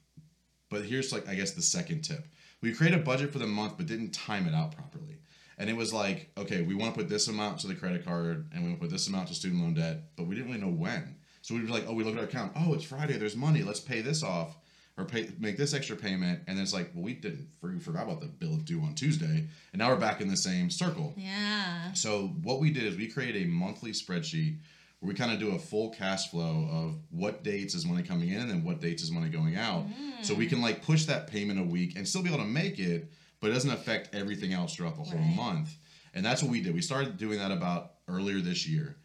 But 0.70 0.86
here's 0.86 1.12
like 1.12 1.28
i 1.28 1.36
guess 1.36 1.52
the 1.52 1.62
second 1.62 2.04
tip. 2.04 2.26
We 2.62 2.74
created 2.74 3.02
a 3.02 3.04
budget 3.04 3.34
for 3.34 3.40
the 3.40 3.48
month 3.48 3.74
but 3.76 3.88
didn't 3.88 4.12
time 4.12 4.48
it 4.48 4.56
out 4.56 4.74
properly. 4.74 5.18
And 5.58 5.70
it 5.70 5.76
was 5.76 5.94
like 5.94 6.32
okay 6.38 6.62
we 6.62 6.76
want 6.76 6.94
to 6.94 7.00
put 7.02 7.10
this 7.10 7.28
amount 7.28 7.60
to 7.60 7.68
the 7.68 7.76
credit 7.76 8.06
card 8.06 8.50
and 8.54 8.64
we 8.64 8.70
want 8.70 8.80
to 8.80 8.88
put 8.88 8.92
this 8.92 9.10
amount 9.10 9.28
to 9.28 9.36
student 9.36 9.62
loan 9.62 9.74
debt 9.74 10.16
but 10.16 10.26
we 10.26 10.36
didn't 10.36 10.50
really 10.50 10.64
know 10.64 10.72
when. 10.72 11.18
So 11.42 11.54
we'd 11.54 11.68
be 11.68 11.74
like 11.74 11.86
oh 11.86 11.94
we 11.94 12.06
look 12.06 12.14
at 12.14 12.20
our 12.20 12.26
account. 12.26 12.54
Oh 12.56 12.74
it's 12.74 12.86
friday 12.86 13.18
there's 13.18 13.36
money 13.36 13.64
let's 13.64 13.82
pay 13.82 14.00
this 14.00 14.24
off 14.24 14.58
or 15.00 15.06
pay 15.06 15.30
make 15.40 15.58
this 15.58 15.74
extra 15.74 15.96
payment 15.96 16.42
and 16.48 16.58
then 16.58 16.64
it's 16.64 16.74
like 16.74 16.92
well 16.94 17.04
we 17.04 17.14
didn't 17.14 17.48
we 17.62 17.80
forgot 17.80 18.04
about 18.04 18.20
the 18.22 18.28
bill 18.28 18.58
due 18.58 18.82
on 18.82 18.94
tuesday 18.94 19.48
and 19.72 19.80
now 19.80 19.90
we're 19.90 19.96
back 19.96 20.20
in 20.22 20.28
the 20.28 20.36
same 20.38 20.70
circle 20.70 21.14
Yeah. 21.18 21.94
so 21.94 22.28
what 22.44 22.60
we 22.60 22.70
did 22.70 22.84
is 22.84 22.98
we 22.98 23.08
created 23.08 23.44
a 23.44 23.48
monthly 23.48 23.92
spreadsheet 23.92 24.58
where 25.00 25.08
we 25.08 25.14
kind 25.16 25.32
of 25.32 25.40
do 25.40 25.56
a 25.56 25.60
full 25.60 25.92
cash 25.92 26.30
flow 26.30 26.68
of 26.72 26.98
what 27.12 27.44
dates 27.44 27.74
is 27.74 27.86
money 27.86 28.04
coming 28.04 28.30
in 28.30 28.42
and 28.42 28.50
then 28.50 28.64
what 28.66 28.82
dates 28.82 29.02
is 29.02 29.12
money 29.12 29.30
going 29.30 29.56
out. 29.56 29.88
Mm. 29.88 30.26
So 30.26 30.34
we 30.34 30.46
can 30.46 30.62
like 30.62 30.84
push 30.84 31.06
that 31.06 31.28
payment 31.28 31.58
a 31.58 31.64
week 31.64 31.96
and 31.96 32.06
still 32.06 32.22
be 32.22 32.28
able 32.28 32.40
to 32.44 32.50
make 32.50 32.80
it, 32.80 33.10
but 33.40 33.50
it 33.50 33.54
doesn't 33.54 33.72
affect 33.72 34.14
everything 34.14 34.52
else 34.52 34.76
throughout 34.76 34.98
the 34.98 35.04
whole 35.04 35.18
Right. 35.18 35.36
month. 35.38 35.74
And 36.14 36.26
that's 36.26 36.44
what 36.44 36.52
we 36.52 36.60
did. 36.62 36.74
We 36.74 36.82
started 36.82 37.16
doing 37.16 37.40
that 37.40 37.50
about 37.52 37.94
earlier 38.10 38.42
this 38.42 38.68
year. 38.68 38.98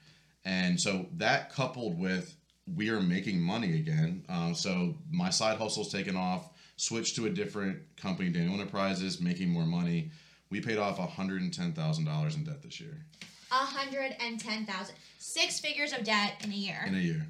And 0.44 0.80
so 0.80 1.06
that 1.18 1.52
coupled 1.52 1.96
with 1.96 2.34
we 2.72 2.88
are 2.90 3.00
making 3.00 3.40
money 3.40 3.74
again. 3.76 4.24
Uh, 4.28 4.54
so 4.54 4.94
my 5.10 5.30
side 5.30 5.58
hustle's 5.58 5.92
taken 5.92 6.16
off, 6.16 6.50
switched 6.76 7.16
to 7.16 7.26
a 7.26 7.30
different 7.30 7.78
company, 7.96 8.30
Daniel 8.30 8.54
Enterprises, 8.54 9.20
making 9.20 9.50
more 9.50 9.66
money. 9.66 10.10
We 10.50 10.60
paid 10.60 10.78
off 10.78 10.98
$110,000 10.98 12.36
in 12.36 12.44
debt 12.44 12.62
this 12.62 12.80
year. 12.80 13.04
A 13.50 13.56
hundred 13.56 14.16
and 14.20 14.40
ten 14.40 14.66
thousand. 14.66 14.96
Six 15.18 15.60
figures 15.60 15.92
of 15.92 16.02
debt 16.02 16.34
in 16.42 16.50
a 16.50 16.54
year. 16.54 16.82
in 16.86 16.94
a 16.94 16.98
year. 16.98 17.26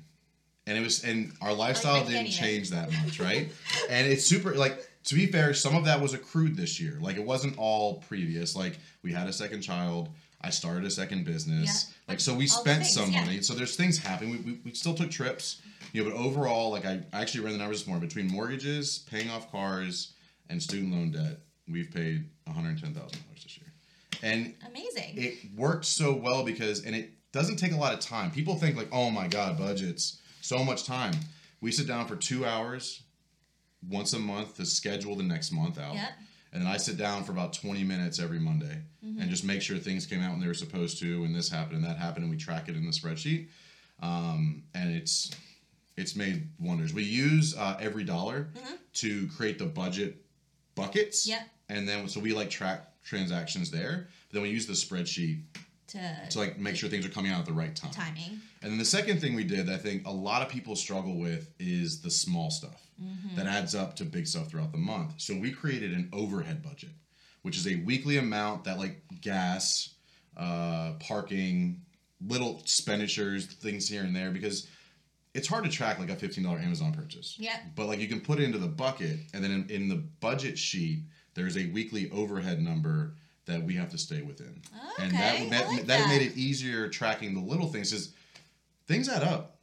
And 0.66 0.78
it 0.78 0.80
was 0.80 1.04
and 1.04 1.32
our 1.42 1.52
lifestyle 1.52 1.96
I 1.96 1.98
can't 1.98 2.10
didn't 2.10 2.30
change 2.30 2.70
that 2.70 2.90
much, 3.02 3.20
right? 3.20 3.52
and 3.90 4.06
it's 4.06 4.24
super 4.24 4.54
like 4.54 4.88
to 5.04 5.14
be 5.14 5.26
fair, 5.26 5.52
some 5.52 5.76
of 5.76 5.84
that 5.84 6.00
was 6.00 6.14
accrued 6.14 6.56
this 6.56 6.80
year. 6.80 6.96
Like 6.98 7.16
it 7.16 7.24
wasn't 7.24 7.58
all 7.58 7.96
previous. 8.08 8.56
Like 8.56 8.78
we 9.02 9.12
had 9.12 9.28
a 9.28 9.34
second 9.34 9.60
child, 9.60 10.08
I 10.44 10.50
started 10.50 10.84
a 10.84 10.90
second 10.90 11.24
business. 11.24 11.86
Yeah. 11.88 12.12
Like 12.12 12.20
so 12.20 12.34
we 12.34 12.44
All 12.44 12.60
spent 12.60 12.82
things, 12.82 12.92
some 12.94 13.10
yeah. 13.10 13.24
money. 13.24 13.40
So 13.42 13.54
there's 13.54 13.76
things 13.76 13.98
happening. 13.98 14.32
We, 14.44 14.52
we, 14.52 14.60
we 14.66 14.70
still 14.72 14.94
took 14.94 15.10
trips. 15.10 15.62
You 15.92 16.04
know, 16.04 16.10
but 16.10 16.16
overall, 16.18 16.70
like 16.70 16.84
I, 16.84 17.00
I 17.12 17.22
actually 17.22 17.44
ran 17.44 17.52
the 17.52 17.58
numbers 17.58 17.80
this 17.80 17.86
morning 17.86 18.06
between 18.06 18.26
mortgages, 18.28 18.98
paying 19.10 19.30
off 19.30 19.50
cars, 19.50 20.12
and 20.50 20.62
student 20.62 20.92
loan 20.92 21.12
debt, 21.12 21.38
we've 21.70 21.90
paid 21.90 22.28
$110,000 22.48 22.94
this 23.42 23.58
year. 23.58 23.72
And 24.22 24.54
Amazing. 24.68 25.14
it 25.16 25.34
worked 25.56 25.84
so 25.84 26.14
well 26.14 26.44
because 26.44 26.84
and 26.84 26.94
it 26.94 27.10
doesn't 27.32 27.56
take 27.56 27.72
a 27.72 27.76
lot 27.76 27.92
of 27.92 28.00
time 28.00 28.30
people 28.30 28.54
think 28.54 28.76
like 28.76 28.88
oh 28.92 29.10
my 29.10 29.26
god 29.26 29.58
budgets 29.58 30.20
so 30.40 30.62
much 30.64 30.84
time 30.84 31.12
we 31.60 31.72
sit 31.72 31.86
down 31.88 32.06
for 32.06 32.14
two 32.14 32.46
hours 32.46 33.02
once 33.90 34.12
a 34.12 34.18
month 34.18 34.56
to 34.56 34.64
schedule 34.64 35.16
the 35.16 35.22
next 35.24 35.50
month 35.50 35.78
out 35.78 35.94
Yep. 35.94 36.08
And 36.54 36.62
then 36.62 36.70
i 36.70 36.76
sit 36.78 36.96
down 36.96 37.24
for 37.24 37.32
about 37.32 37.52
20 37.52 37.82
minutes 37.84 38.18
every 38.20 38.38
monday 38.38 38.78
and 39.20 39.28
just 39.28 39.44
make 39.44 39.60
sure 39.60 39.76
things 39.76 40.06
came 40.06 40.22
out 40.22 40.30
when 40.30 40.40
they 40.40 40.46
were 40.46 40.54
supposed 40.54 40.98
to 41.00 41.24
and 41.24 41.34
this 41.34 41.50
happened 41.50 41.76
and 41.76 41.84
that 41.84 41.98
happened 41.98 42.22
and 42.24 42.30
we 42.30 42.38
track 42.38 42.68
it 42.70 42.76
in 42.76 42.84
the 42.86 42.90
spreadsheet. 42.92 43.48
Um, 44.02 44.62
and 44.74 44.94
it's 44.94 45.30
it's 45.96 46.16
made 46.16 46.48
wonders. 46.58 46.92
We 46.94 47.02
use 47.04 47.54
uh, 47.56 47.76
EveryDollar 47.80 48.46
to 48.94 49.28
create 49.36 49.58
the 49.58 49.66
budget 49.66 50.24
buckets. 50.74 51.26
Yep. 51.26 51.42
and 51.68 51.86
then 51.88 52.08
so 52.08 52.18
we 52.20 52.32
like 52.32 52.50
track 52.50 52.88
transactions 53.04 53.70
there. 53.70 54.08
But 54.28 54.34
then 54.34 54.42
we 54.42 54.48
use 54.50 54.66
the 54.66 54.72
spreadsheet 54.72 55.42
to 55.88 56.28
to 56.30 56.38
like 56.38 56.58
make 56.58 56.76
sure 56.76 56.88
things 56.88 57.04
are 57.06 57.10
coming 57.10 57.32
out 57.32 57.40
at 57.40 57.46
the 57.46 57.52
right 57.52 57.74
time. 57.74 57.90
timing. 57.90 58.40
And 58.62 58.72
then 58.72 58.78
the 58.78 58.84
second 58.84 59.20
thing 59.20 59.34
we 59.34 59.44
did 59.44 59.66
that 59.66 59.74
I 59.74 59.78
think 59.78 60.06
a 60.06 60.12
lot 60.12 60.42
of 60.42 60.48
people 60.48 60.76
struggle 60.76 61.16
with 61.18 61.50
is 61.58 62.00
the 62.00 62.10
small 62.10 62.50
stuff 62.50 62.80
that 63.34 63.46
adds 63.46 63.74
up 63.74 63.96
to 63.96 64.04
big 64.04 64.26
stuff 64.26 64.48
throughout 64.48 64.70
the 64.70 64.78
month. 64.78 65.14
So 65.16 65.36
we 65.36 65.50
created 65.50 65.92
an 65.92 66.08
overhead 66.12 66.62
budget, 66.62 66.90
which 67.42 67.56
is 67.56 67.66
a 67.66 67.76
weekly 67.76 68.18
amount 68.18 68.64
that 68.64 68.78
like 68.78 69.02
gas, 69.20 69.94
uh, 70.36 70.92
parking, 71.00 71.82
little 72.26 72.60
expenditures, 72.60 73.46
things 73.46 73.88
here 73.88 74.02
and 74.02 74.14
there 74.14 74.30
because 74.30 74.68
it's 75.34 75.48
hard 75.48 75.64
to 75.64 75.70
track 75.70 75.98
like 75.98 76.10
a 76.10 76.16
$15 76.16 76.46
Amazon 76.62 76.92
purchase. 76.92 77.34
Yeah. 77.38 77.56
But 77.74 77.86
like 77.86 77.98
you 77.98 78.08
can 78.08 78.20
put 78.20 78.38
it 78.38 78.44
into 78.44 78.58
the 78.58 78.68
bucket 78.68 79.18
and 79.34 79.42
then 79.42 79.50
in, 79.50 79.70
in 79.70 79.88
the 79.88 79.96
budget 80.20 80.56
sheet 80.56 81.00
there's 81.34 81.56
a 81.56 81.66
weekly 81.66 82.10
overhead 82.12 82.60
number 82.60 83.16
that 83.46 83.62
we 83.62 83.74
have 83.74 83.90
to 83.90 83.98
stay 83.98 84.22
within. 84.22 84.60
and 84.98 85.12
that 85.12 85.34
Okay, 85.34 85.48
that, 85.50 85.68
like 85.68 85.78
that 85.86 85.86
that. 85.86 86.08
made 86.08 86.22
it 86.22 86.36
easier 86.36 86.88
tracking 86.88 87.34
the 87.34 87.40
little 87.40 87.68
things 87.68 87.90
cuz 87.92 88.12
things 88.86 89.08
add 89.08 89.22
up. 89.22 89.58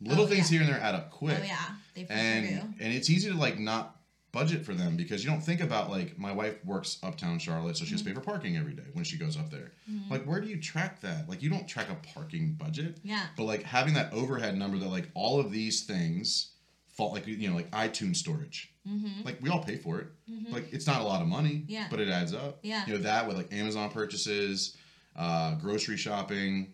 Little 0.00 0.24
Oh, 0.24 0.26
things 0.26 0.50
yeah. 0.50 0.58
here 0.60 0.66
and 0.66 0.74
there 0.74 0.82
add 0.82 0.94
up 0.94 1.10
quick. 1.10 1.38
Oh 1.40 1.44
yeah. 1.44 1.56
They 1.94 2.06
And 2.08 2.48
do. 2.48 2.84
and 2.84 2.92
it's 2.94 3.10
easy 3.10 3.30
to 3.30 3.36
like 3.36 3.58
not 3.58 3.96
budget 4.32 4.64
for 4.64 4.74
them 4.74 4.96
because 4.96 5.24
you 5.24 5.30
don't 5.30 5.40
think 5.42 5.60
about 5.60 5.90
like 5.90 6.16
my 6.18 6.30
wife 6.32 6.64
works 6.64 6.98
uptown 7.02 7.38
Charlotte, 7.40 7.76
so 7.76 7.84
she 7.84 7.90
has 7.92 8.00
to 8.00 8.04
pay 8.04 8.12
Mm-hmm. 8.12 8.20
for 8.20 8.24
parking 8.24 8.56
every 8.56 8.72
day 8.74 8.84
when 8.92 9.04
she 9.04 9.16
goes 9.18 9.36
up 9.36 9.50
there. 9.50 9.72
Like 10.08 10.24
where 10.24 10.40
do 10.40 10.46
you 10.48 10.56
track 10.60 11.00
that? 11.02 11.28
Like 11.28 11.42
you 11.42 11.50
don't 11.50 11.66
track 11.68 11.88
a 11.90 11.96
parking 12.14 12.52
budget. 12.52 12.98
Yeah. 13.02 13.26
But 13.36 13.44
like 13.44 13.62
having 13.64 13.94
that 13.94 14.12
overhead 14.12 14.56
number 14.56 14.78
that 14.78 14.88
like 14.88 15.08
all 15.14 15.38
of 15.40 15.50
these 15.52 15.82
things 15.82 16.52
fall 17.00 17.12
like 17.12 17.26
you 17.26 17.48
know 17.48 17.56
like 17.56 17.70
iTunes 17.70 18.16
storage. 18.16 18.72
Mm-hmm. 18.88 19.24
Like 19.24 19.38
we 19.40 19.50
all 19.50 19.62
pay 19.62 19.76
for 19.76 20.00
it. 20.00 20.06
Like 20.50 20.72
it's 20.72 20.86
not 20.86 21.00
a 21.00 21.04
lot 21.04 21.22
of 21.22 21.28
money. 21.28 21.64
Yeah. 21.66 21.86
But 21.90 22.00
it 22.00 22.08
adds 22.08 22.34
up. 22.34 22.58
Yeah. 22.62 22.84
You 22.86 22.94
know 22.94 23.00
that 23.00 23.26
with 23.26 23.36
like 23.36 23.52
Amazon 23.52 23.90
purchases, 23.90 24.76
uh, 25.16 25.54
grocery 25.56 25.96
shopping, 25.96 26.72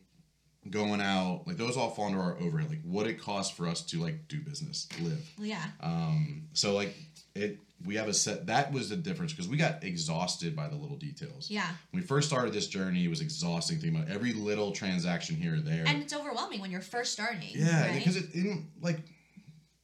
going 0.70 1.00
out, 1.00 1.44
like 1.46 1.56
those 1.56 1.76
all 1.76 1.90
fall 1.90 2.06
under 2.06 2.20
our 2.20 2.36
overhead. 2.40 2.70
Like 2.70 2.82
what 2.82 3.06
it 3.06 3.20
costs 3.20 3.56
for 3.56 3.66
us 3.66 3.82
to 3.86 4.00
like 4.00 4.28
do 4.28 4.40
business, 4.40 4.88
live. 5.00 5.30
Yeah. 5.38 5.62
Um, 5.80 6.48
so 6.52 6.74
like 6.74 6.94
it, 7.34 7.58
we 7.84 7.96
have 7.96 8.08
a 8.08 8.14
set. 8.14 8.46
That 8.46 8.72
was 8.72 8.88
the 8.88 8.96
difference 8.96 9.32
because 9.32 9.48
we 9.48 9.56
got 9.56 9.84
exhausted 9.84 10.56
by 10.56 10.68
the 10.68 10.76
little 10.76 10.96
details. 10.96 11.50
Yeah. 11.50 11.66
When 11.90 12.02
we 12.02 12.06
first 12.06 12.28
started 12.28 12.52
this 12.52 12.66
journey, 12.66 13.04
it 13.04 13.10
was 13.10 13.20
exhausting 13.20 13.78
thinking 13.78 14.00
about 14.00 14.12
every 14.12 14.32
little 14.32 14.72
transaction 14.72 15.36
here 15.36 15.56
or 15.56 15.60
there. 15.60 15.84
And 15.86 16.02
it's 16.02 16.14
overwhelming 16.14 16.60
when 16.60 16.70
you're 16.70 16.80
first 16.80 17.12
starting. 17.12 17.50
yeah, 17.52 17.86
right? 17.86 17.94
because 17.98 18.16
it, 18.16 18.26
it 18.32 18.58
like 18.80 19.00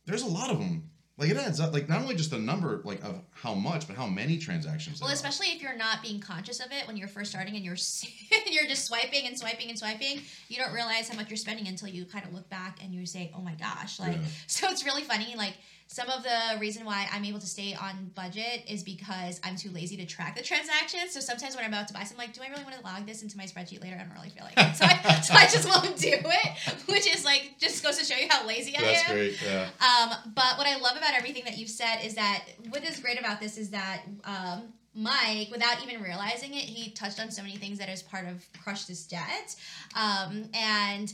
there's 0.06 0.22
a 0.22 0.26
lot 0.26 0.50
of 0.50 0.58
them. 0.58 0.90
Like 1.22 1.30
it 1.30 1.36
adds 1.36 1.60
up. 1.60 1.72
Like 1.72 1.88
not 1.88 2.02
only 2.02 2.14
just 2.14 2.30
the 2.30 2.38
number 2.38 2.80
like 2.84 3.02
of 3.04 3.20
how 3.32 3.54
much, 3.54 3.86
but 3.86 3.96
how 3.96 4.06
many 4.06 4.38
transactions. 4.38 5.00
Well, 5.00 5.08
there 5.08 5.14
are. 5.14 5.16
especially 5.16 5.48
if 5.54 5.62
you're 5.62 5.76
not 5.76 6.02
being 6.02 6.20
conscious 6.20 6.60
of 6.60 6.72
it 6.72 6.86
when 6.86 6.96
you're 6.96 7.08
first 7.08 7.30
starting 7.30 7.54
and 7.54 7.64
you're 7.64 7.76
you're 8.50 8.66
just 8.66 8.86
swiping 8.86 9.26
and 9.26 9.38
swiping 9.38 9.70
and 9.70 9.78
swiping, 9.78 10.20
you 10.48 10.56
don't 10.56 10.72
realize 10.72 11.08
how 11.08 11.16
much 11.16 11.30
you're 11.30 11.36
spending 11.36 11.68
until 11.68 11.88
you 11.88 12.04
kind 12.04 12.24
of 12.24 12.34
look 12.34 12.48
back 12.50 12.78
and 12.82 12.92
you 12.92 13.06
say, 13.06 13.32
"Oh 13.36 13.40
my 13.40 13.54
gosh!" 13.54 14.00
Like, 14.00 14.14
Yeah. 14.14 14.22
so 14.46 14.68
it's 14.68 14.84
really 14.84 15.02
funny. 15.02 15.34
Like 15.36 15.54
some 15.92 16.08
of 16.08 16.22
the 16.22 16.58
reason 16.58 16.86
why 16.86 17.06
I'm 17.12 17.22
able 17.26 17.38
to 17.38 17.46
stay 17.46 17.74
on 17.74 18.10
budget 18.14 18.64
is 18.66 18.82
because 18.82 19.38
I'm 19.44 19.56
too 19.56 19.70
lazy 19.70 19.94
to 19.98 20.06
track 20.06 20.34
the 20.34 20.42
transactions. 20.42 21.12
So 21.12 21.20
sometimes 21.20 21.54
when 21.54 21.66
I'm 21.66 21.70
about 21.70 21.86
to 21.88 21.94
buy 21.94 22.00
something, 22.00 22.18
I'm 22.18 22.28
like, 22.28 22.34
do 22.34 22.40
I 22.40 22.48
really 22.48 22.64
want 22.64 22.76
to 22.76 22.82
log 22.82 23.04
this 23.06 23.22
into 23.22 23.36
my 23.36 23.44
spreadsheet 23.44 23.82
later? 23.82 23.96
I 23.96 24.04
don't 24.04 24.14
really 24.14 24.30
feel 24.30 24.44
like 24.44 24.54
it, 24.56 24.74
so 24.74 24.86
I, 24.86 25.20
so 25.20 25.34
I 25.34 25.44
just 25.48 25.68
won't 25.68 25.98
do 25.98 26.14
it. 26.14 26.88
Which 26.88 27.06
is 27.06 27.26
like 27.26 27.56
just 27.58 27.82
goes 27.82 27.98
to 27.98 28.04
show 28.06 28.18
you 28.18 28.26
how 28.30 28.46
lazy 28.46 28.74
I 28.74 28.80
That's 28.80 29.10
am. 29.10 29.16
That's 29.16 29.38
great. 29.38 29.42
Yeah. 29.44 29.68
Um, 29.80 30.32
but 30.34 30.56
what 30.56 30.66
I 30.66 30.78
love 30.78 30.96
about 30.96 31.11
everything 31.12 31.44
that 31.44 31.58
you've 31.58 31.70
said 31.70 31.98
is 32.04 32.14
that 32.14 32.44
what 32.70 32.84
is 32.84 32.98
great 33.00 33.18
about 33.18 33.40
this 33.40 33.58
is 33.58 33.70
that 33.70 34.02
um, 34.24 34.72
Mike, 34.94 35.48
without 35.50 35.82
even 35.82 36.02
realizing 36.02 36.52
it, 36.54 36.64
he 36.64 36.90
touched 36.90 37.20
on 37.20 37.30
so 37.30 37.42
many 37.42 37.56
things 37.56 37.78
that 37.78 37.88
is 37.88 38.02
part 38.02 38.26
of 38.26 38.44
Crush 38.62 38.84
This 38.84 39.06
Debt. 39.06 39.56
Um, 39.94 40.44
and 40.54 41.12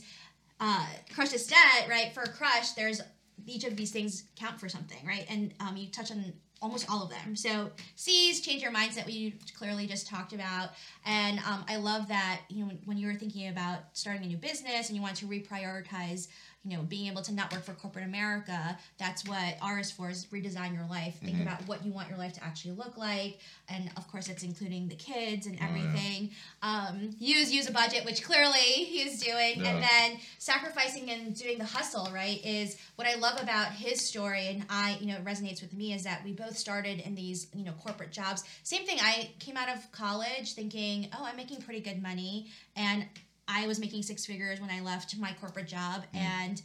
uh, 0.59 0.85
Crush 1.13 1.29
This 1.29 1.47
Debt, 1.47 1.87
right? 1.89 2.13
For 2.13 2.23
Crush, 2.23 2.71
there's 2.71 3.01
each 3.45 3.63
of 3.63 3.77
these 3.77 3.91
things 3.91 4.23
count 4.35 4.59
for 4.59 4.67
something, 4.67 5.05
right? 5.05 5.25
And 5.29 5.53
um, 5.61 5.77
you 5.77 5.87
touch 5.87 6.11
on 6.11 6.33
almost 6.61 6.89
all 6.89 7.03
of 7.03 7.09
them. 7.09 7.35
So 7.35 7.71
C's 7.95 8.41
change 8.41 8.61
your 8.61 8.71
mindset. 8.71 9.05
We 9.05 9.35
clearly 9.57 9.87
just 9.87 10.07
talked 10.07 10.33
about, 10.33 10.71
and 11.05 11.39
um, 11.39 11.63
I 11.69 11.77
love 11.77 12.07
that 12.09 12.41
you 12.49 12.65
know 12.65 12.71
when 12.85 12.97
you 12.97 13.07
were 13.07 13.13
thinking 13.13 13.47
about 13.47 13.79
starting 13.93 14.23
a 14.23 14.27
new 14.27 14.37
business 14.37 14.89
and 14.89 14.95
you 14.95 15.01
want 15.01 15.15
to 15.17 15.25
reprioritize 15.25 16.27
you 16.65 16.75
know, 16.75 16.83
being 16.83 17.07
able 17.09 17.21
to 17.21 17.33
not 17.33 17.51
work 17.53 17.63
for 17.63 17.73
corporate 17.73 18.03
America, 18.05 18.77
that's 18.97 19.25
what 19.25 19.55
R 19.61 19.79
is 19.79 19.91
for, 19.91 20.09
is 20.09 20.25
redesign 20.25 20.75
your 20.75 20.85
life. 20.87 21.15
Think 21.23 21.37
Mhm. 21.37 21.43
about 21.43 21.65
what 21.67 21.85
you 21.85 21.91
want 21.93 22.09
your 22.09 22.17
life 22.17 22.33
to 22.33 22.43
actually 22.43 22.73
look 22.73 22.97
like. 22.97 23.39
And 23.69 23.89
of 23.95 24.05
course, 24.11 24.27
it's 24.27 24.43
including 24.43 24.89
the 24.89 24.95
kids 24.95 25.45
and 25.47 25.55
Oh, 25.55 25.63
yeah. 25.63 25.69
everything. 25.69 26.31
Um, 26.61 27.15
use, 27.17 27.51
use 27.51 27.67
a 27.67 27.71
budget, 27.71 28.03
which 28.03 28.23
clearly 28.23 28.59
he's 28.59 29.21
doing. 29.23 29.61
Yeah. 29.61 29.69
And 29.69 29.83
then 29.83 30.19
sacrificing 30.37 31.09
and 31.09 31.33
doing 31.33 31.59
the 31.59 31.65
hustle, 31.65 32.09
right, 32.13 32.43
is 32.45 32.75
what 32.95 33.07
I 33.07 33.15
love 33.15 33.41
about 33.41 33.71
his 33.71 34.01
story. 34.01 34.47
And 34.47 34.65
I, 34.69 34.97
you 34.99 35.05
know, 35.07 35.15
it 35.15 35.23
resonates 35.23 35.61
with 35.61 35.73
me 35.73 35.93
is 35.93 36.03
that 36.03 36.25
we 36.25 36.33
both 36.33 36.57
started 36.57 36.99
in 36.99 37.15
these, 37.15 37.47
you 37.53 37.63
know, 37.63 37.73
corporate 37.73 38.11
jobs. 38.11 38.43
Same 38.63 38.85
thing. 38.85 38.97
I 39.01 39.31
came 39.39 39.55
out 39.55 39.69
of 39.69 39.89
college 39.93 40.53
thinking, 40.55 41.07
oh, 41.17 41.23
I'm 41.23 41.37
making 41.37 41.61
pretty 41.61 41.79
good 41.79 42.01
money. 42.01 42.47
And 42.75 43.05
I 43.51 43.65
was 43.67 43.79
making 43.79 44.03
six 44.03 44.25
figures 44.25 44.61
when 44.61 44.69
I 44.69 44.79
left 44.81 45.17
my 45.17 45.33
corporate 45.41 45.67
job, 45.67 46.03
Mm. 46.13 46.19
and 46.19 46.61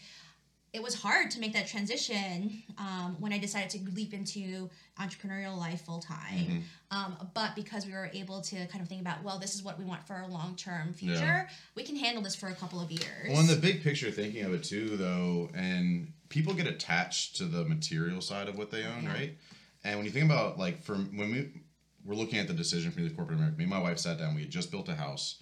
it 0.74 0.82
was 0.82 0.94
hard 0.94 1.30
to 1.30 1.38
make 1.40 1.52
that 1.52 1.66
transition 1.68 2.62
um, 2.78 3.16
when 3.20 3.32
I 3.32 3.38
decided 3.38 3.70
to 3.70 3.90
leap 3.92 4.12
into 4.12 4.68
entrepreneurial 4.98 5.56
life 5.56 5.82
full 5.82 6.00
time. 6.00 6.46
Mhm. 6.46 6.62
Um, 6.90 7.30
but 7.32 7.54
because 7.54 7.86
we 7.86 7.92
were 7.92 8.10
able 8.12 8.40
to 8.42 8.66
kind 8.66 8.82
of 8.82 8.88
think 8.88 9.00
about, 9.00 9.22
well, 9.22 9.38
this 9.38 9.54
is 9.54 9.62
what 9.62 9.78
we 9.78 9.84
want 9.84 10.04
for 10.06 10.14
our 10.14 10.28
long 10.28 10.56
term 10.56 10.92
future, 10.92 11.14
Yeah. 11.14 11.48
we 11.76 11.84
can 11.84 11.94
handle 11.96 12.22
this 12.22 12.34
for 12.34 12.48
a 12.48 12.54
couple 12.56 12.80
of 12.80 12.90
years. 12.90 13.28
Well, 13.30 13.40
in 13.40 13.46
the 13.46 13.56
big 13.56 13.82
picture, 13.84 14.10
thinking 14.10 14.42
of 14.44 14.52
it 14.52 14.64
too, 14.64 14.96
though, 14.96 15.48
and 15.54 16.12
people 16.28 16.54
get 16.54 16.66
attached 16.66 17.36
to 17.36 17.44
the 17.46 17.64
material 17.64 18.20
side 18.20 18.48
of 18.48 18.58
what 18.58 18.70
they 18.72 18.84
own, 18.84 19.04
Yeah. 19.04 19.12
right? 19.12 19.38
And 19.84 19.96
when 19.96 20.04
you 20.06 20.10
think 20.12 20.24
about 20.24 20.58
like 20.58 20.82
for 20.82 20.96
when 20.96 21.30
we 21.30 21.62
were 22.04 22.16
looking 22.16 22.38
at 22.40 22.48
the 22.48 22.54
decision 22.54 22.90
for 22.90 23.00
the 23.00 23.10
corporate 23.10 23.38
America, 23.38 23.56
me 23.56 23.64
and 23.64 23.70
my 23.70 23.78
wife 23.78 23.98
sat 24.00 24.18
down. 24.18 24.34
We 24.34 24.42
had 24.42 24.50
just 24.50 24.70
built 24.72 24.88
a 24.88 24.96
house. 24.96 25.36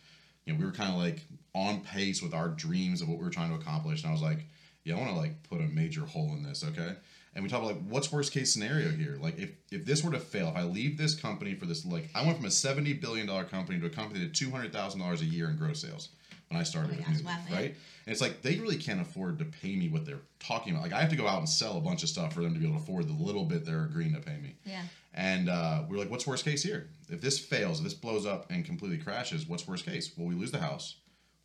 You 0.45 0.53
know, 0.53 0.59
we 0.59 0.65
were 0.65 0.73
kind 0.73 0.91
of 0.91 0.99
like 0.99 1.21
on 1.55 1.81
pace 1.81 2.23
with 2.23 2.35
our 2.35 2.49
dreams 2.49 3.03
of 3.03 3.09
what 3.09 3.19
we 3.19 3.25
were 3.25 3.31
trying 3.31 3.51
to 3.51 3.61
accomplish, 3.61 4.03
and 4.03 4.11
I 4.11 4.13
was 4.13 4.23
like, 4.23 4.45
"Yeah, 4.85 4.97
I 4.97 4.99
want 4.99 5.11
to 5.11 5.17
like 5.17 5.43
put 5.49 5.61
a 5.61 5.65
major 5.65 6.03
hole 6.07 6.33
in 6.35 6.43
this." 6.43 6.65
Okay. 6.65 6.95
And 7.35 7.43
we 7.43 7.49
talked 7.49 7.65
about 7.65 7.77
like 7.77 7.87
what's 7.89 8.13
worst 8.13 8.33
case 8.33 8.53
scenario 8.53 8.91
here. 8.91 9.17
Like 9.21 9.39
if 9.39 9.51
if 9.71 9.85
this 9.87 10.03
were 10.05 10.13
to 10.13 10.19
fail, 10.21 10.49
if 10.49 10.57
I 10.57 10.65
leave 10.65 10.99
this 10.99 11.15
company 11.15 11.55
for 11.55 11.67
this, 11.67 11.85
like 11.87 12.11
I 12.15 12.25
went 12.25 12.37
from 12.37 12.47
a 12.47 12.51
seventy 12.51 12.93
billion 12.93 13.27
dollar 13.27 13.45
company 13.45 13.81
to 13.81 13.87
a 13.87 13.91
company 13.91 14.21
that 14.21 14.27
did 14.27 14.35
two 14.35 14.51
hundred 14.51 14.73
thousand 14.73 15.01
dollars 15.01 15.23
a 15.23 15.27
year 15.27 15.49
in 15.49 15.57
gross 15.57 15.81
sales 15.81 16.11
when 16.49 16.61
I 16.61 16.65
started 16.65 16.89
Oh 16.93 16.97
with 16.97 16.99
gosh, 17.01 17.09
Movies, 17.09 17.25
wow, 17.25 17.39
yeah. 17.49 17.57
right? 17.57 17.71
And 18.05 18.13
it's 18.13 18.21
like 18.21 18.43
they 18.43 18.57
really 18.57 18.77
can't 18.77 19.01
afford 19.01 19.39
to 19.39 19.47
pay 19.47 19.75
me 19.77 19.89
what 19.89 20.05
they're 20.05 20.21
talking 20.41 20.75
about. 20.75 20.83
Like 20.83 20.93
I 20.93 21.01
have 21.01 21.09
to 21.11 21.17
go 21.17 21.27
out 21.27 21.39
and 21.39 21.49
sell 21.49 21.79
a 21.79 21.81
bunch 21.81 22.03
of 22.03 22.11
stuff 22.11 22.35
for 22.35 22.43
them 22.43 22.53
to 22.53 22.59
be 22.61 22.67
able 22.67 22.77
to 22.77 22.83
afford 22.83 23.09
the 23.09 23.15
little 23.15 23.45
bit 23.45 23.65
they're 23.65 23.85
agreeing 23.85 24.13
to 24.15 24.21
pay 24.21 24.37
me. 24.37 24.57
yeah. 24.67 24.83
And 25.15 25.49
uh, 25.49 25.83
we 25.89 25.97
are 25.97 26.01
like, 26.01 26.11
what's 26.11 26.27
worst 26.27 26.45
case 26.45 26.63
here? 26.63 26.89
If 27.09 27.21
this 27.21 27.39
fails, 27.39 27.79
if 27.79 27.85
this 27.85 27.95
blows 27.95 28.25
up 28.25 28.47
and 28.51 28.65
completely 28.65 28.99
crashes, 28.99 29.47
what's 29.47 29.69
worst 29.69 29.85
case? 29.85 30.13
Well, 30.17 30.27
we 30.27 30.35
lose 30.35 30.51
the 30.51 30.59
house. 30.59 30.97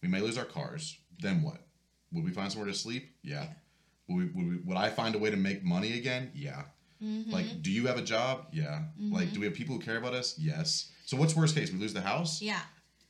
We 0.02 0.08
may 0.08 0.22
lose 0.22 0.38
our 0.38 0.46
cars. 0.46 0.98
Then 1.20 1.42
what? 1.42 1.58
Would 2.14 2.24
we 2.24 2.32
find 2.32 2.52
somewhere 2.52 2.70
to 2.72 2.78
sleep? 2.78 3.10
Yeah. 3.24 3.48
Would, 4.08 4.18
we, 4.18 4.26
would, 4.44 4.52
we, 4.52 4.58
would 4.64 4.78
I 4.78 4.90
find 4.90 5.16
a 5.16 5.18
way 5.18 5.30
to 5.32 5.38
make 5.38 5.64
money 5.64 5.98
again? 5.98 6.32
Yeah. 6.34 6.64
Mm-hmm. 7.04 7.32
Like, 7.32 7.62
do 7.62 7.70
you 7.72 7.88
have 7.88 7.98
a 7.98 8.02
job? 8.02 8.48
Yeah. 8.52 8.84
Like, 9.00 9.34
do 9.34 9.40
we 9.42 9.46
have 9.46 9.54
people 9.54 9.76
who 9.76 9.82
care 9.82 9.98
about 9.98 10.14
us? 10.14 10.36
Yes. 10.38 10.92
So 11.06 11.18
what's 11.18 11.36
worst 11.36 11.54
case? 11.56 11.72
We 11.72 11.78
lose 11.78 11.94
the 11.94 12.02
house? 12.02 12.42
yeah. 12.42 12.62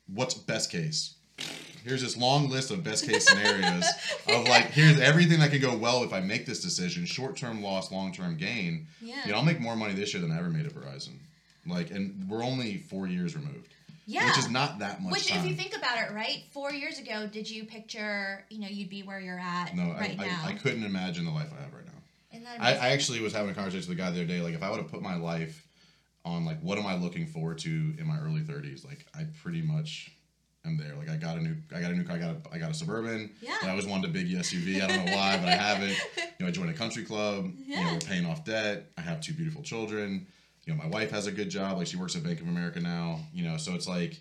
what's 0.08 0.34
best 0.34 0.72
case? 0.72 1.16
Here's 1.88 2.02
this 2.02 2.18
long 2.18 2.50
list 2.50 2.70
of 2.70 2.84
best 2.84 3.06
case 3.06 3.26
scenarios 3.28 3.86
of 4.28 4.48
like 4.48 4.72
here's 4.72 5.00
everything 5.00 5.40
that 5.40 5.52
can 5.52 5.62
go 5.62 5.76
well 5.76 6.04
if 6.04 6.12
I 6.12 6.20
make 6.20 6.46
this 6.46 6.62
decision. 6.62 7.06
Short 7.06 7.38
term 7.38 7.64
loss, 7.64 7.92
long 7.92 8.12
term 8.12 8.36
gain. 8.36 8.88
Yeah. 9.02 9.26
You 9.26 9.32
know, 9.32 9.38
I'll 9.38 9.46
make 9.46 9.62
more 9.62 9.76
money 9.76 9.94
this 9.94 10.14
year 10.14 10.22
than 10.22 10.32
I 10.32 10.38
ever 10.40 10.50
made 10.50 10.66
at 10.66 10.74
Verizon. 10.74 11.20
Like, 11.66 11.92
and 11.92 12.28
we're 12.30 12.44
only 12.44 12.78
four 12.78 13.08
years 13.08 13.36
removed, 13.36 13.74
Yeah. 14.06 14.26
which 14.26 14.38
is 14.38 14.50
not 14.50 14.80
that 14.80 15.02
much 15.02 15.14
Which, 15.14 15.28
time. 15.28 15.40
if 15.40 15.46
you 15.46 15.56
think 15.56 15.76
about 15.76 15.98
it, 15.98 16.14
right? 16.14 16.44
Four 16.52 16.72
years 16.72 17.00
ago, 17.00 17.28
did 17.28 17.50
you 17.50 17.66
picture, 17.66 18.46
you 18.50 18.60
know, 18.60 18.68
you'd 18.68 18.90
be 18.90 19.04
where 19.04 19.20
you're 19.20 19.40
at 19.40 19.76
no, 19.76 19.92
right 19.94 20.18
I, 20.20 20.26
now? 20.26 20.42
I, 20.46 20.50
I 20.50 20.54
couldn't 20.54 20.84
imagine 20.84 21.26
the 21.26 21.32
life 21.32 21.50
I 21.58 21.62
have 21.64 21.74
right 21.74 21.86
now. 21.86 21.92
Isn't 22.32 22.44
that 22.46 22.62
I. 22.62 22.74
I 22.74 22.90
actually 22.90 23.22
was 23.22 23.34
having 23.34 23.52
a 23.52 23.54
conversation 23.54 23.90
with 23.90 23.98
a 23.98 24.02
guy 24.02 24.12
the 24.12 24.18
other 24.18 24.26
day. 24.26 24.42
Like, 24.42 24.56
if 24.56 24.64
I 24.64 24.70
would 24.70 24.80
have 24.80 24.92
put 24.92 25.02
my 25.02 25.16
life 25.16 25.66
on 26.26 26.44
like 26.44 26.60
what 26.62 26.78
am 26.78 26.86
I 26.86 26.96
looking 26.96 27.26
forward 27.26 27.58
to 27.60 27.70
in 27.70 28.06
my 28.06 28.20
early 28.20 28.42
30s, 28.42 28.86
like 28.86 29.06
I 29.16 29.26
pretty 29.42 29.62
much 29.62 30.12
am 30.68 30.78
there. 30.78 30.96
Like 30.96 31.10
I 31.10 31.16
got 31.18 31.38
a 31.38 31.42
new, 31.42 31.56
I 31.76 31.82
got 31.82 31.92
a 31.92 31.96
new 31.96 32.04
car, 32.04 32.18
I 32.18 32.20
got 32.20 32.30
a, 32.36 32.38
I 32.54 32.58
got 32.58 32.72
a 32.72 32.74
suburban. 32.74 33.32
Yeah. 33.42 33.56
I 33.64 33.70
always 33.70 33.86
wanted 33.86 34.10
a 34.10 34.14
big 34.14 34.30
SUV. 34.30 34.82
I 34.82 34.88
don't 34.88 35.06
know 35.06 35.12
why, 35.16 35.38
but 35.38 35.48
I 35.48 35.56
have 35.56 35.82
it. 35.82 35.98
You 36.18 36.24
know, 36.42 36.48
I 36.48 36.52
joined 36.52 36.70
a 36.70 36.74
country 36.74 37.04
club. 37.04 37.52
Yeah. 37.66 37.80
You 37.80 37.86
know, 37.86 37.94
we're 37.94 38.00
paying 38.00 38.26
off 38.26 38.46
debt. 38.46 38.92
I 38.98 39.02
have 39.02 39.22
two 39.22 39.34
beautiful 39.34 39.64
children. 39.64 40.28
You 40.66 40.74
know, 40.74 40.82
my 40.84 40.88
wife 40.88 41.12
has 41.12 41.28
a 41.28 41.32
good 41.32 41.50
job. 41.50 41.78
Like 41.78 41.88
she 41.88 41.98
works 41.98 42.16
at 42.16 42.24
Bank 42.24 42.42
of 42.42 42.48
America 42.48 42.80
now. 42.80 43.20
You 43.34 43.44
know, 43.50 43.58
so 43.58 43.74
it's 43.74 43.88
like 43.88 44.20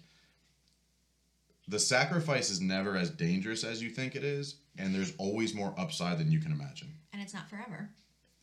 the 1.69 1.79
sacrifice 1.79 2.51
is 2.51 2.61
never 2.61 2.97
as 2.97 3.11
dangerous 3.11 3.65
as 3.65 3.83
you 3.83 3.91
think 3.91 4.15
it 4.15 4.23
is, 4.25 4.57
and 4.79 4.95
there's 4.95 5.13
always 5.19 5.55
more 5.55 5.75
upside 5.77 6.19
than 6.19 6.31
you 6.31 6.39
can 6.39 6.53
imagine. 6.53 6.95
and 7.13 7.21
it's 7.23 7.35
not 7.35 7.49
forever, 7.51 7.91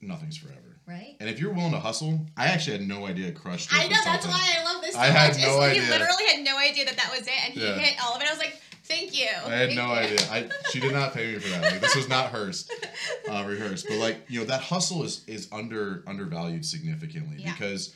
Nothing's 0.07 0.38
forever. 0.38 0.60
right? 0.88 1.15
And 1.19 1.29
if 1.29 1.39
you're 1.39 1.53
willing 1.53 1.72
to 1.72 1.79
hustle, 1.79 2.19
I 2.36 2.48
actually 2.48 2.77
had 2.79 2.88
no 2.88 3.05
idea 3.05 3.31
Crush. 3.31 3.67
I 3.72 3.88
know 3.88 3.95
that's 4.03 4.27
why 4.27 4.55
I 4.60 4.63
love 4.74 4.81
this 4.81 4.93
so 4.95 5.00
I 5.00 5.05
had 5.07 5.33
much. 5.33 5.41
no 5.41 5.60
idea. 5.62 5.81
He 5.83 5.89
literally 5.89 6.25
had 6.25 6.43
no 6.43 6.57
idea 6.57 6.86
that 6.86 6.98
that 6.98 7.10
was 7.12 7.25
it, 7.27 7.33
and 7.45 7.53
he 7.53 7.62
Yeah. 7.65 7.77
hit 7.77 7.95
all 8.03 8.15
of 8.15 8.22
it. 8.22 8.27
I 8.27 8.31
was 8.31 8.39
like, 8.39 8.60
"Thank 8.83 9.17
you." 9.17 9.27
I 9.45 9.50
had 9.50 9.67
Thank 9.69 9.75
no 9.77 9.86
you. 9.88 9.91
idea. 10.00 10.19
I 10.31 10.50
she 10.72 10.79
did 10.81 10.91
not 10.93 11.13
pay 11.13 11.31
me 11.33 11.39
for 11.39 11.50
that. 11.50 11.72
Like, 11.72 11.81
this 11.81 11.95
was 11.95 12.10
not 12.10 12.31
hers, 12.31 12.67
uh, 13.29 13.45
rehearsed. 13.48 13.88
But 13.88 13.98
like 13.98 14.25
you 14.27 14.39
know, 14.39 14.45
that 14.48 14.62
hustle 14.62 15.03
is 15.03 15.24
is 15.27 15.48
under 15.51 16.03
undervalued 16.05 16.65
significantly 16.65 17.38
Yeah. 17.39 17.51
because 17.53 17.95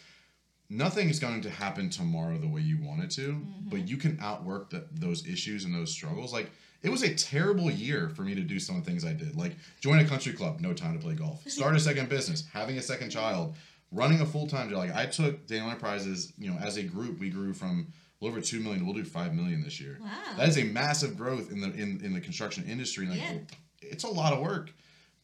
nothing 0.70 1.10
is 1.10 1.20
going 1.20 1.42
to 1.42 1.50
happen 1.50 1.90
tomorrow 1.90 2.38
the 2.38 2.48
way 2.48 2.62
you 2.62 2.78
want 2.82 3.04
it 3.04 3.10
to. 3.12 3.30
Mm-hmm. 3.34 3.70
But 3.70 3.88
you 3.88 3.98
can 3.98 4.18
outwork 4.22 4.70
the, 4.70 4.86
those 4.92 5.26
issues 5.28 5.64
and 5.66 5.74
those 5.74 5.92
struggles. 5.92 6.32
Like 6.34 6.52
it 6.84 6.90
was 6.90 7.04
a 7.04 7.14
terrible 7.14 7.70
year 7.72 8.10
for 8.10 8.22
me 8.22 8.36
to 8.36 8.42
do 8.42 8.60
some 8.60 8.78
of 8.78 8.86
the 8.86 8.90
things 8.92 9.04
I 9.06 9.14
did. 9.14 9.36
Like 9.36 9.56
join 9.82 10.00
a 10.00 10.06
country 10.06 10.34
club, 10.34 10.60
no 10.62 10.74
time 10.74 10.94
to 10.98 11.00
play 11.04 11.16
golf. 11.16 11.42
Start 11.50 11.76
a 11.76 11.80
second 11.80 12.10
business, 12.10 12.46
having 12.54 12.78
a 12.78 12.82
second 12.82 13.10
child, 13.10 13.56
running 13.92 14.22
a 14.22 14.26
full 14.26 14.48
time 14.48 14.70
job. 14.70 14.78
Like 14.80 14.96
I 14.96 15.06
took 15.06 15.48
Daniel 15.48 15.70
Enterprises. 15.70 16.34
You 16.38 16.52
know, 16.52 16.58
as 16.60 16.78
a 16.78 16.84
group, 16.84 17.20
we 17.20 17.30
grew 17.30 17.54
from 17.54 17.88
a 18.22 18.26
little 18.26 18.38
over 18.38 18.46
two 18.46 18.60
million. 18.60 18.86
We'll 18.86 18.96
do 18.96 19.04
five 19.04 19.34
million 19.34 19.64
this 19.64 19.80
year. 19.82 19.98
Wow. 20.02 20.10
That 20.38 20.48
is 20.50 20.58
a 20.58 20.64
massive 20.64 21.18
growth 21.18 21.52
in 21.52 21.62
the 21.62 21.68
in, 21.74 22.00
in 22.04 22.14
the 22.14 22.22
construction 22.22 22.64
industry. 22.68 23.08
Like 23.08 23.20
Yeah. 23.20 23.34
it's 23.82 24.04
a 24.04 24.10
lot 24.10 24.34
of 24.34 24.40
work. 24.40 24.72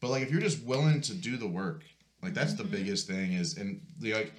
But 0.01 0.09
like 0.09 0.23
if 0.23 0.31
you're 0.31 0.41
just 0.41 0.63
willing 0.63 1.01
to 1.01 1.13
do 1.13 1.37
the 1.37 1.47
work, 1.47 1.83
like 2.21 2.33
that's 2.33 2.53
Mm-hmm. 2.53 2.63
the 2.71 2.77
biggest 2.77 3.07
thing 3.07 3.33
is 3.33 3.57
and 3.57 3.81
the, 3.99 4.13
like 4.15 4.33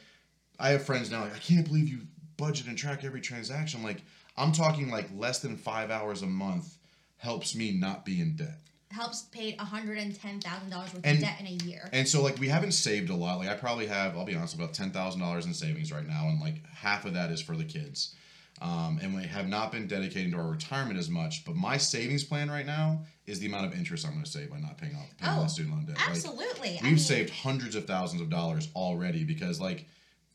I 0.58 0.70
have 0.70 0.84
friends 0.84 1.10
now 1.10 1.22
like 1.22 1.34
I 1.34 1.38
can't 1.38 1.66
believe 1.66 1.88
you 1.88 2.00
budget 2.36 2.66
and 2.66 2.76
track 2.76 3.04
every 3.04 3.20
transaction. 3.20 3.82
Like 3.82 4.02
I'm 4.36 4.50
talking 4.52 4.90
like 4.90 5.08
less 5.16 5.38
than 5.38 5.56
five 5.56 5.90
hours 5.92 6.22
a 6.22 6.26
month 6.26 6.76
helps 7.24 7.54
me 7.54 7.72
not 7.72 8.04
be 8.04 8.20
in 8.20 8.36
debt. 8.36 8.60
Helps 8.90 9.22
paid 9.22 9.56
one 9.56 9.66
hundred 9.66 9.98
and 9.98 10.14
ten 10.14 10.40
thousand 10.40 10.70
dollars 10.70 10.92
worth 10.94 11.04
And- 11.04 11.16
of 11.18 11.24
debt 11.24 11.40
in 11.40 11.46
a 11.46 11.64
year. 11.64 11.88
And 11.92 12.06
so 12.06 12.22
like 12.22 12.38
we 12.38 12.48
haven't 12.48 12.72
saved 12.72 13.10
a 13.10 13.14
lot. 13.16 13.38
Like 13.38 13.48
I 13.48 13.54
probably 13.54 13.86
have, 13.86 14.16
I'll 14.16 14.24
be 14.24 14.36
honest, 14.36 14.54
about 14.54 14.72
ten 14.72 14.90
thousand 14.92 15.20
dollars 15.20 15.46
in 15.46 15.54
savings 15.54 15.90
right 15.90 16.06
now, 16.06 16.28
and 16.28 16.40
like 16.40 16.64
half 16.72 17.04
of 17.04 17.14
that 17.14 17.30
is 17.30 17.40
for 17.40 17.56
the 17.56 17.64
kids. 17.64 18.14
Um, 18.62 19.00
and 19.02 19.12
we 19.16 19.24
have 19.24 19.48
not 19.48 19.72
been 19.72 19.88
dedicating 19.88 20.30
to 20.30 20.36
our 20.38 20.46
retirement 20.48 20.96
as 20.96 21.10
much. 21.10 21.44
But 21.44 21.56
my 21.56 21.76
savings 21.76 22.22
plan 22.22 22.48
right 22.48 22.64
now 22.64 23.00
is 23.26 23.40
the 23.40 23.46
amount 23.46 23.66
of 23.66 23.74
interest 23.76 24.06
I'm 24.06 24.12
going 24.12 24.24
to 24.24 24.30
save 24.30 24.48
by 24.50 24.60
not 24.60 24.78
paying 24.78 24.94
off 24.94 25.08
paying 25.18 25.36
Oh, 25.38 25.42
off 25.42 25.50
student 25.50 25.74
loan 25.74 25.86
debt. 25.86 25.96
Absolutely. 26.08 26.68
I 26.78 26.82
we've 26.82 26.82
mean, 26.84 26.98
saved 26.98 27.30
hundreds 27.30 27.74
of 27.74 27.86
thousands 27.86 28.22
of 28.22 28.30
dollars 28.30 28.68
already 28.76 29.24
because 29.24 29.60
like 29.60 29.86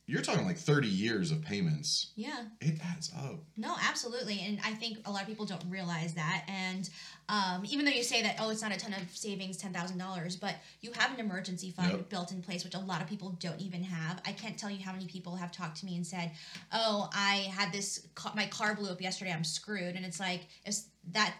you're 0.09 0.21
talking 0.21 0.45
like 0.45 0.57
30 0.57 0.87
years 0.87 1.31
of 1.31 1.41
payments. 1.41 2.11
Yeah. 2.15 2.45
It 2.61 2.79
adds 2.83 3.11
up. 3.15 3.35
No, 3.57 3.75
absolutely. 3.87 4.39
And 4.45 4.59
I 4.65 4.73
think 4.73 4.97
a 5.05 5.11
lot 5.11 5.21
of 5.21 5.27
people 5.27 5.45
don't 5.45 5.63
realize 5.69 6.15
that. 6.15 6.45
And 6.47 6.89
um, 7.29 7.63
even 7.69 7.85
though 7.85 7.91
you 7.91 8.01
say 8.03 8.23
that, 8.23 8.37
oh, 8.39 8.49
it's 8.49 8.61
not 8.63 8.71
a 8.71 8.77
ton 8.77 8.93
of 8.93 9.15
savings, 9.15 9.61
$10,000, 9.61 10.39
but 10.39 10.55
you 10.81 10.91
have 10.97 11.13
an 11.13 11.19
emergency 11.19 11.69
fund 11.69 11.91
Yep. 11.91 12.09
built 12.09 12.31
in 12.31 12.41
place, 12.41 12.63
which 12.63 12.73
a 12.73 12.79
lot 12.79 13.01
of 13.01 13.07
people 13.07 13.37
don't 13.39 13.59
even 13.61 13.83
have. 13.83 14.19
I 14.25 14.31
can't 14.31 14.57
tell 14.57 14.71
you 14.71 14.83
how 14.83 14.91
many 14.93 15.05
people 15.05 15.35
have 15.35 15.51
talked 15.51 15.77
to 15.81 15.85
me 15.85 15.95
and 15.95 16.05
said, 16.07 16.31
oh, 16.73 17.07
I 17.13 17.47
had 17.55 17.71
this, 17.71 18.07
ca- 18.15 18.33
my 18.35 18.47
car 18.47 18.75
blew 18.75 18.89
up 18.89 19.01
yesterday, 19.01 19.31
I'm 19.31 19.43
screwed. 19.43 19.95
And 19.95 20.03
it's 20.05 20.19
like, 20.19 20.41
it's 20.65 20.87
that, 21.11 21.35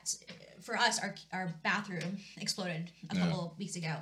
for 0.62 0.76
us, 0.78 1.00
our, 1.02 1.16
our 1.34 1.50
bathroom 1.64 2.18
exploded 2.38 2.92
a 3.10 3.16
Yeah. 3.16 3.22
couple 3.26 3.56
weeks 3.58 3.76
ago. 3.76 3.96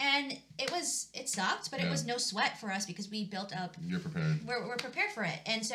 And 0.00 0.32
it 0.58 0.70
was, 0.70 1.08
it 1.12 1.28
sucked, 1.28 1.70
but 1.70 1.80
it 1.80 1.90
was 1.90 2.06
no 2.06 2.18
sweat 2.18 2.58
for 2.60 2.70
us 2.70 2.86
because 2.86 3.10
we 3.10 3.24
built 3.24 3.52
up 3.56 3.76
You're 3.82 3.98
prepared. 3.98 4.46
we're, 4.46 4.66
we're 4.66 4.76
prepared 4.76 5.10
for 5.10 5.24
it. 5.24 5.38
And 5.46 5.64
so, 5.66 5.74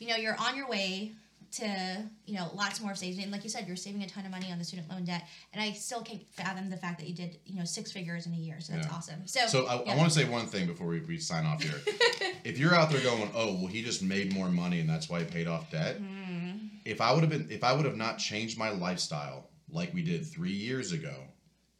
you 0.00 0.08
know, 0.08 0.16
you're 0.16 0.36
on 0.40 0.56
your 0.56 0.68
way 0.68 1.12
to, 1.52 2.04
you 2.26 2.34
know, 2.36 2.48
lots 2.54 2.80
more 2.80 2.94
savings. 2.94 3.22
And 3.22 3.32
like 3.32 3.42
you 3.44 3.50
said, 3.50 3.66
you're 3.66 3.76
saving 3.76 4.02
a 4.02 4.08
ton 4.08 4.24
of 4.24 4.30
money 4.30 4.50
on 4.52 4.58
the 4.58 4.64
student 4.64 4.88
loan 4.90 5.04
debt. 5.04 5.22
And 5.52 5.62
I 5.62 5.72
still 5.72 6.00
can't 6.02 6.22
fathom 6.32 6.68
the 6.70 6.76
fact 6.76 6.98
that 7.00 7.08
you 7.08 7.14
did, 7.14 7.38
you 7.44 7.56
know, 7.58 7.64
six 7.64 7.90
figures 7.92 8.26
in 8.26 8.32
a 8.32 8.36
year. 8.36 8.60
So 8.60 8.72
that's 8.72 8.86
Yeah. 8.86 8.92
awesome. 8.94 9.26
So, 9.26 9.46
So 9.46 9.66
I, 9.66 9.82
yeah. 9.84 9.92
I 9.92 9.96
want 9.96 10.12
to 10.12 10.18
say 10.18 10.28
one 10.28 10.46
thing 10.46 10.66
before 10.66 10.86
we, 10.86 11.00
we 11.00 11.18
sign 11.18 11.44
off 11.46 11.62
here. 11.62 11.80
if 12.44 12.58
you're 12.58 12.74
out 12.74 12.90
there 12.90 13.02
going, 13.02 13.30
oh, 13.34 13.54
well, 13.54 13.66
he 13.66 13.82
just 13.82 14.02
made 14.02 14.32
more 14.32 14.48
money 14.48 14.80
and 14.80 14.88
that's 14.88 15.08
why 15.08 15.20
he 15.20 15.24
paid 15.26 15.46
off 15.48 15.70
debt. 15.70 16.00
Mm-hmm. 16.00 16.56
If 16.84 17.00
I 17.00 17.12
would 17.12 17.20
have 17.22 17.30
been, 17.30 17.48
if 17.50 17.62
I 17.64 17.72
would 17.72 17.84
have 17.84 17.96
not 17.96 18.18
changed 18.18 18.56
my 18.58 18.70
lifestyle 18.70 19.48
like 19.70 19.92
we 19.92 20.02
did 20.02 20.24
three 20.26 20.52
years 20.52 20.92
ago, 20.92 21.14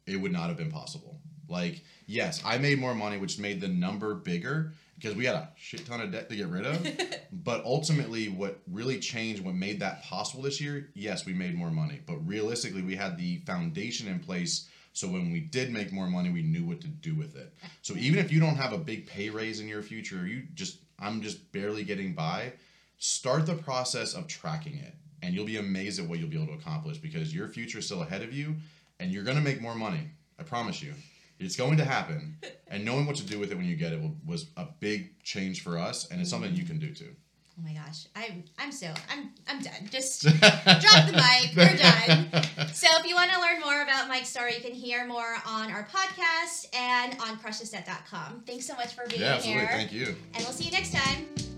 it 0.05 0.17
would 0.17 0.31
not 0.33 0.47
have 0.49 0.57
been 0.57 0.71
possible. 0.71 1.20
Like, 1.51 1.81
yes, 2.07 2.41
I 2.45 2.57
made 2.57 2.79
more 2.79 2.95
money, 2.95 3.17
which 3.17 3.37
made 3.37 3.61
the 3.61 3.67
number 3.67 4.15
bigger 4.15 4.73
because 4.95 5.15
we 5.15 5.25
had 5.25 5.35
a 5.35 5.49
shit 5.55 5.85
ton 5.85 5.99
of 5.99 6.11
debt 6.11 6.29
to 6.29 6.35
get 6.35 6.47
rid 6.47 6.65
of. 6.65 6.87
but 7.31 7.63
ultimately, 7.65 8.29
what 8.29 8.59
really 8.71 8.99
changed, 8.99 9.43
what 9.43 9.55
made 9.55 9.79
that 9.81 10.03
possible 10.03 10.43
this 10.43 10.61
year, 10.61 10.89
yes, 10.93 11.25
we 11.25 11.33
made 11.33 11.55
more 11.55 11.71
money. 11.71 11.99
But 12.05 12.25
realistically, 12.25 12.81
we 12.81 12.95
had 12.95 13.17
the 13.17 13.39
foundation 13.39 14.07
in 14.07 14.19
place. 14.19 14.69
So 14.93 15.07
when 15.07 15.31
we 15.31 15.39
did 15.39 15.71
make 15.71 15.91
more 15.91 16.07
money, 16.07 16.29
we 16.29 16.41
knew 16.41 16.65
what 16.65 16.81
to 16.81 16.87
do 16.87 17.15
with 17.15 17.35
it. 17.35 17.53
So 17.81 17.95
even 17.95 18.19
if 18.19 18.31
you 18.31 18.39
don't 18.39 18.57
have 18.57 18.73
a 18.73 18.77
big 18.77 19.07
pay 19.07 19.29
raise 19.29 19.59
in 19.59 19.67
your 19.67 19.81
future, 19.81 20.21
or 20.21 20.25
you 20.25 20.43
just, 20.53 20.79
I'm 20.99 21.21
just 21.21 21.51
barely 21.51 21.83
getting 21.83 22.13
by, 22.13 22.53
start 22.97 23.45
the 23.45 23.55
process 23.55 24.13
of 24.13 24.27
tracking 24.27 24.77
it. 24.77 24.93
And 25.23 25.33
you'll 25.33 25.45
be 25.45 25.57
amazed 25.57 25.99
at 25.99 26.07
what 26.07 26.19
you'll 26.19 26.29
be 26.29 26.41
able 26.41 26.53
to 26.53 26.59
accomplish 26.59 26.97
because 26.97 27.33
your 27.33 27.47
future 27.47 27.79
is 27.79 27.85
still 27.85 28.01
ahead 28.01 28.23
of 28.23 28.33
you 28.33 28.55
and 28.99 29.11
you're 29.11 29.23
going 29.23 29.37
to 29.37 29.43
make 29.43 29.61
more 29.61 29.75
money. 29.75 30.09
I 30.39 30.43
promise 30.43 30.81
you. 30.81 30.93
It's 31.41 31.55
going 31.55 31.77
to 31.77 31.85
happen. 31.85 32.37
And 32.73 32.85
knowing 32.85 33.05
what 33.05 33.17
to 33.17 33.25
do 33.25 33.37
with 33.37 33.51
it 33.51 33.57
when 33.57 33.65
you 33.65 33.75
get 33.75 33.91
it 33.91 33.99
was 34.25 34.45
a 34.55 34.65
big 34.79 35.21
change 35.23 35.61
for 35.61 35.77
us. 35.77 36.09
And 36.09 36.21
it's 36.21 36.29
something 36.29 36.55
you 36.55 36.63
can 36.63 36.79
do 36.79 36.93
too. 36.93 37.13
oh 37.59 37.61
my 37.61 37.73
gosh, 37.73 38.07
I'm, 38.15 38.45
I'm 38.57 38.71
so, 38.71 38.87
I'm, 39.11 39.31
I'm 39.45 39.59
done. 39.61 39.89
Just 39.89 40.21
drop 40.23 41.05
the 41.07 41.11
mic. 41.11 41.53
We're 41.53 41.75
done. 41.75 42.27
So 42.73 42.87
if 42.97 43.05
you 43.05 43.13
want 43.13 43.29
to 43.33 43.39
learn 43.41 43.59
more 43.59 43.81
about 43.81 44.07
Mike's 44.07 44.29
story, 44.29 44.55
you 44.55 44.61
can 44.61 44.71
hear 44.71 45.05
more 45.05 45.35
on 45.45 45.69
our 45.69 45.85
podcast 45.91 46.67
and 46.73 47.13
on 47.19 47.37
crushthisdebt.com. 47.39 48.43
Thanks 48.47 48.65
so 48.65 48.75
much 48.75 48.93
for 48.93 49.05
being 49.09 49.21
Yeah, 49.21 49.33
absolutely. 49.33 49.59
here. 49.63 49.69
Thank 49.71 49.91
you. 49.91 50.15
And 50.33 50.45
we'll 50.45 50.53
see 50.53 50.63
you 50.63 50.71
next 50.71 50.93
time. 50.93 51.50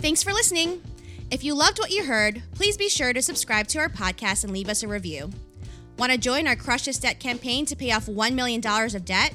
Thanks 0.00 0.22
for 0.22 0.32
listening. 0.32 0.80
If 1.30 1.44
you 1.44 1.54
loved 1.54 1.78
what 1.78 1.90
you 1.90 2.02
heard, 2.04 2.42
please 2.54 2.78
be 2.78 2.88
sure 2.88 3.12
to 3.12 3.20
subscribe 3.20 3.66
to 3.68 3.78
our 3.78 3.90
podcast 3.90 4.44
and 4.44 4.52
leave 4.52 4.70
us 4.70 4.82
a 4.82 4.88
review. 4.88 5.30
Want 5.98 6.10
to 6.10 6.16
join 6.16 6.48
our 6.48 6.56
Crush 6.56 6.86
This 6.86 6.98
Debt 6.98 7.20
campaign 7.20 7.66
to 7.66 7.76
pay 7.76 7.92
off 7.92 8.06
$1 8.06 8.32
million 8.32 8.66
of 8.66 9.04
debt? 9.04 9.34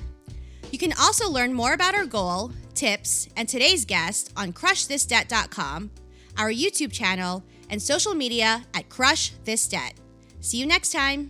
You 0.72 0.80
can 0.80 0.92
also 1.00 1.30
learn 1.30 1.54
more 1.54 1.74
about 1.74 1.94
our 1.94 2.08
goal, 2.08 2.52
tips, 2.74 3.30
and 3.38 3.48
today's 3.48 3.86
guest 3.86 4.34
on 4.36 4.54
crushthisdebt.com, 4.54 5.92
our 6.40 6.50
YouTube 6.50 6.92
channel, 6.92 7.44
and 7.70 7.80
social 7.80 8.16
media 8.16 8.66
at 8.74 8.90
Crush 8.90 9.34
This 9.44 9.68
Debt. 9.68 9.94
See 10.42 10.58
you 10.58 10.66
next 10.66 10.92
time. 10.92 11.30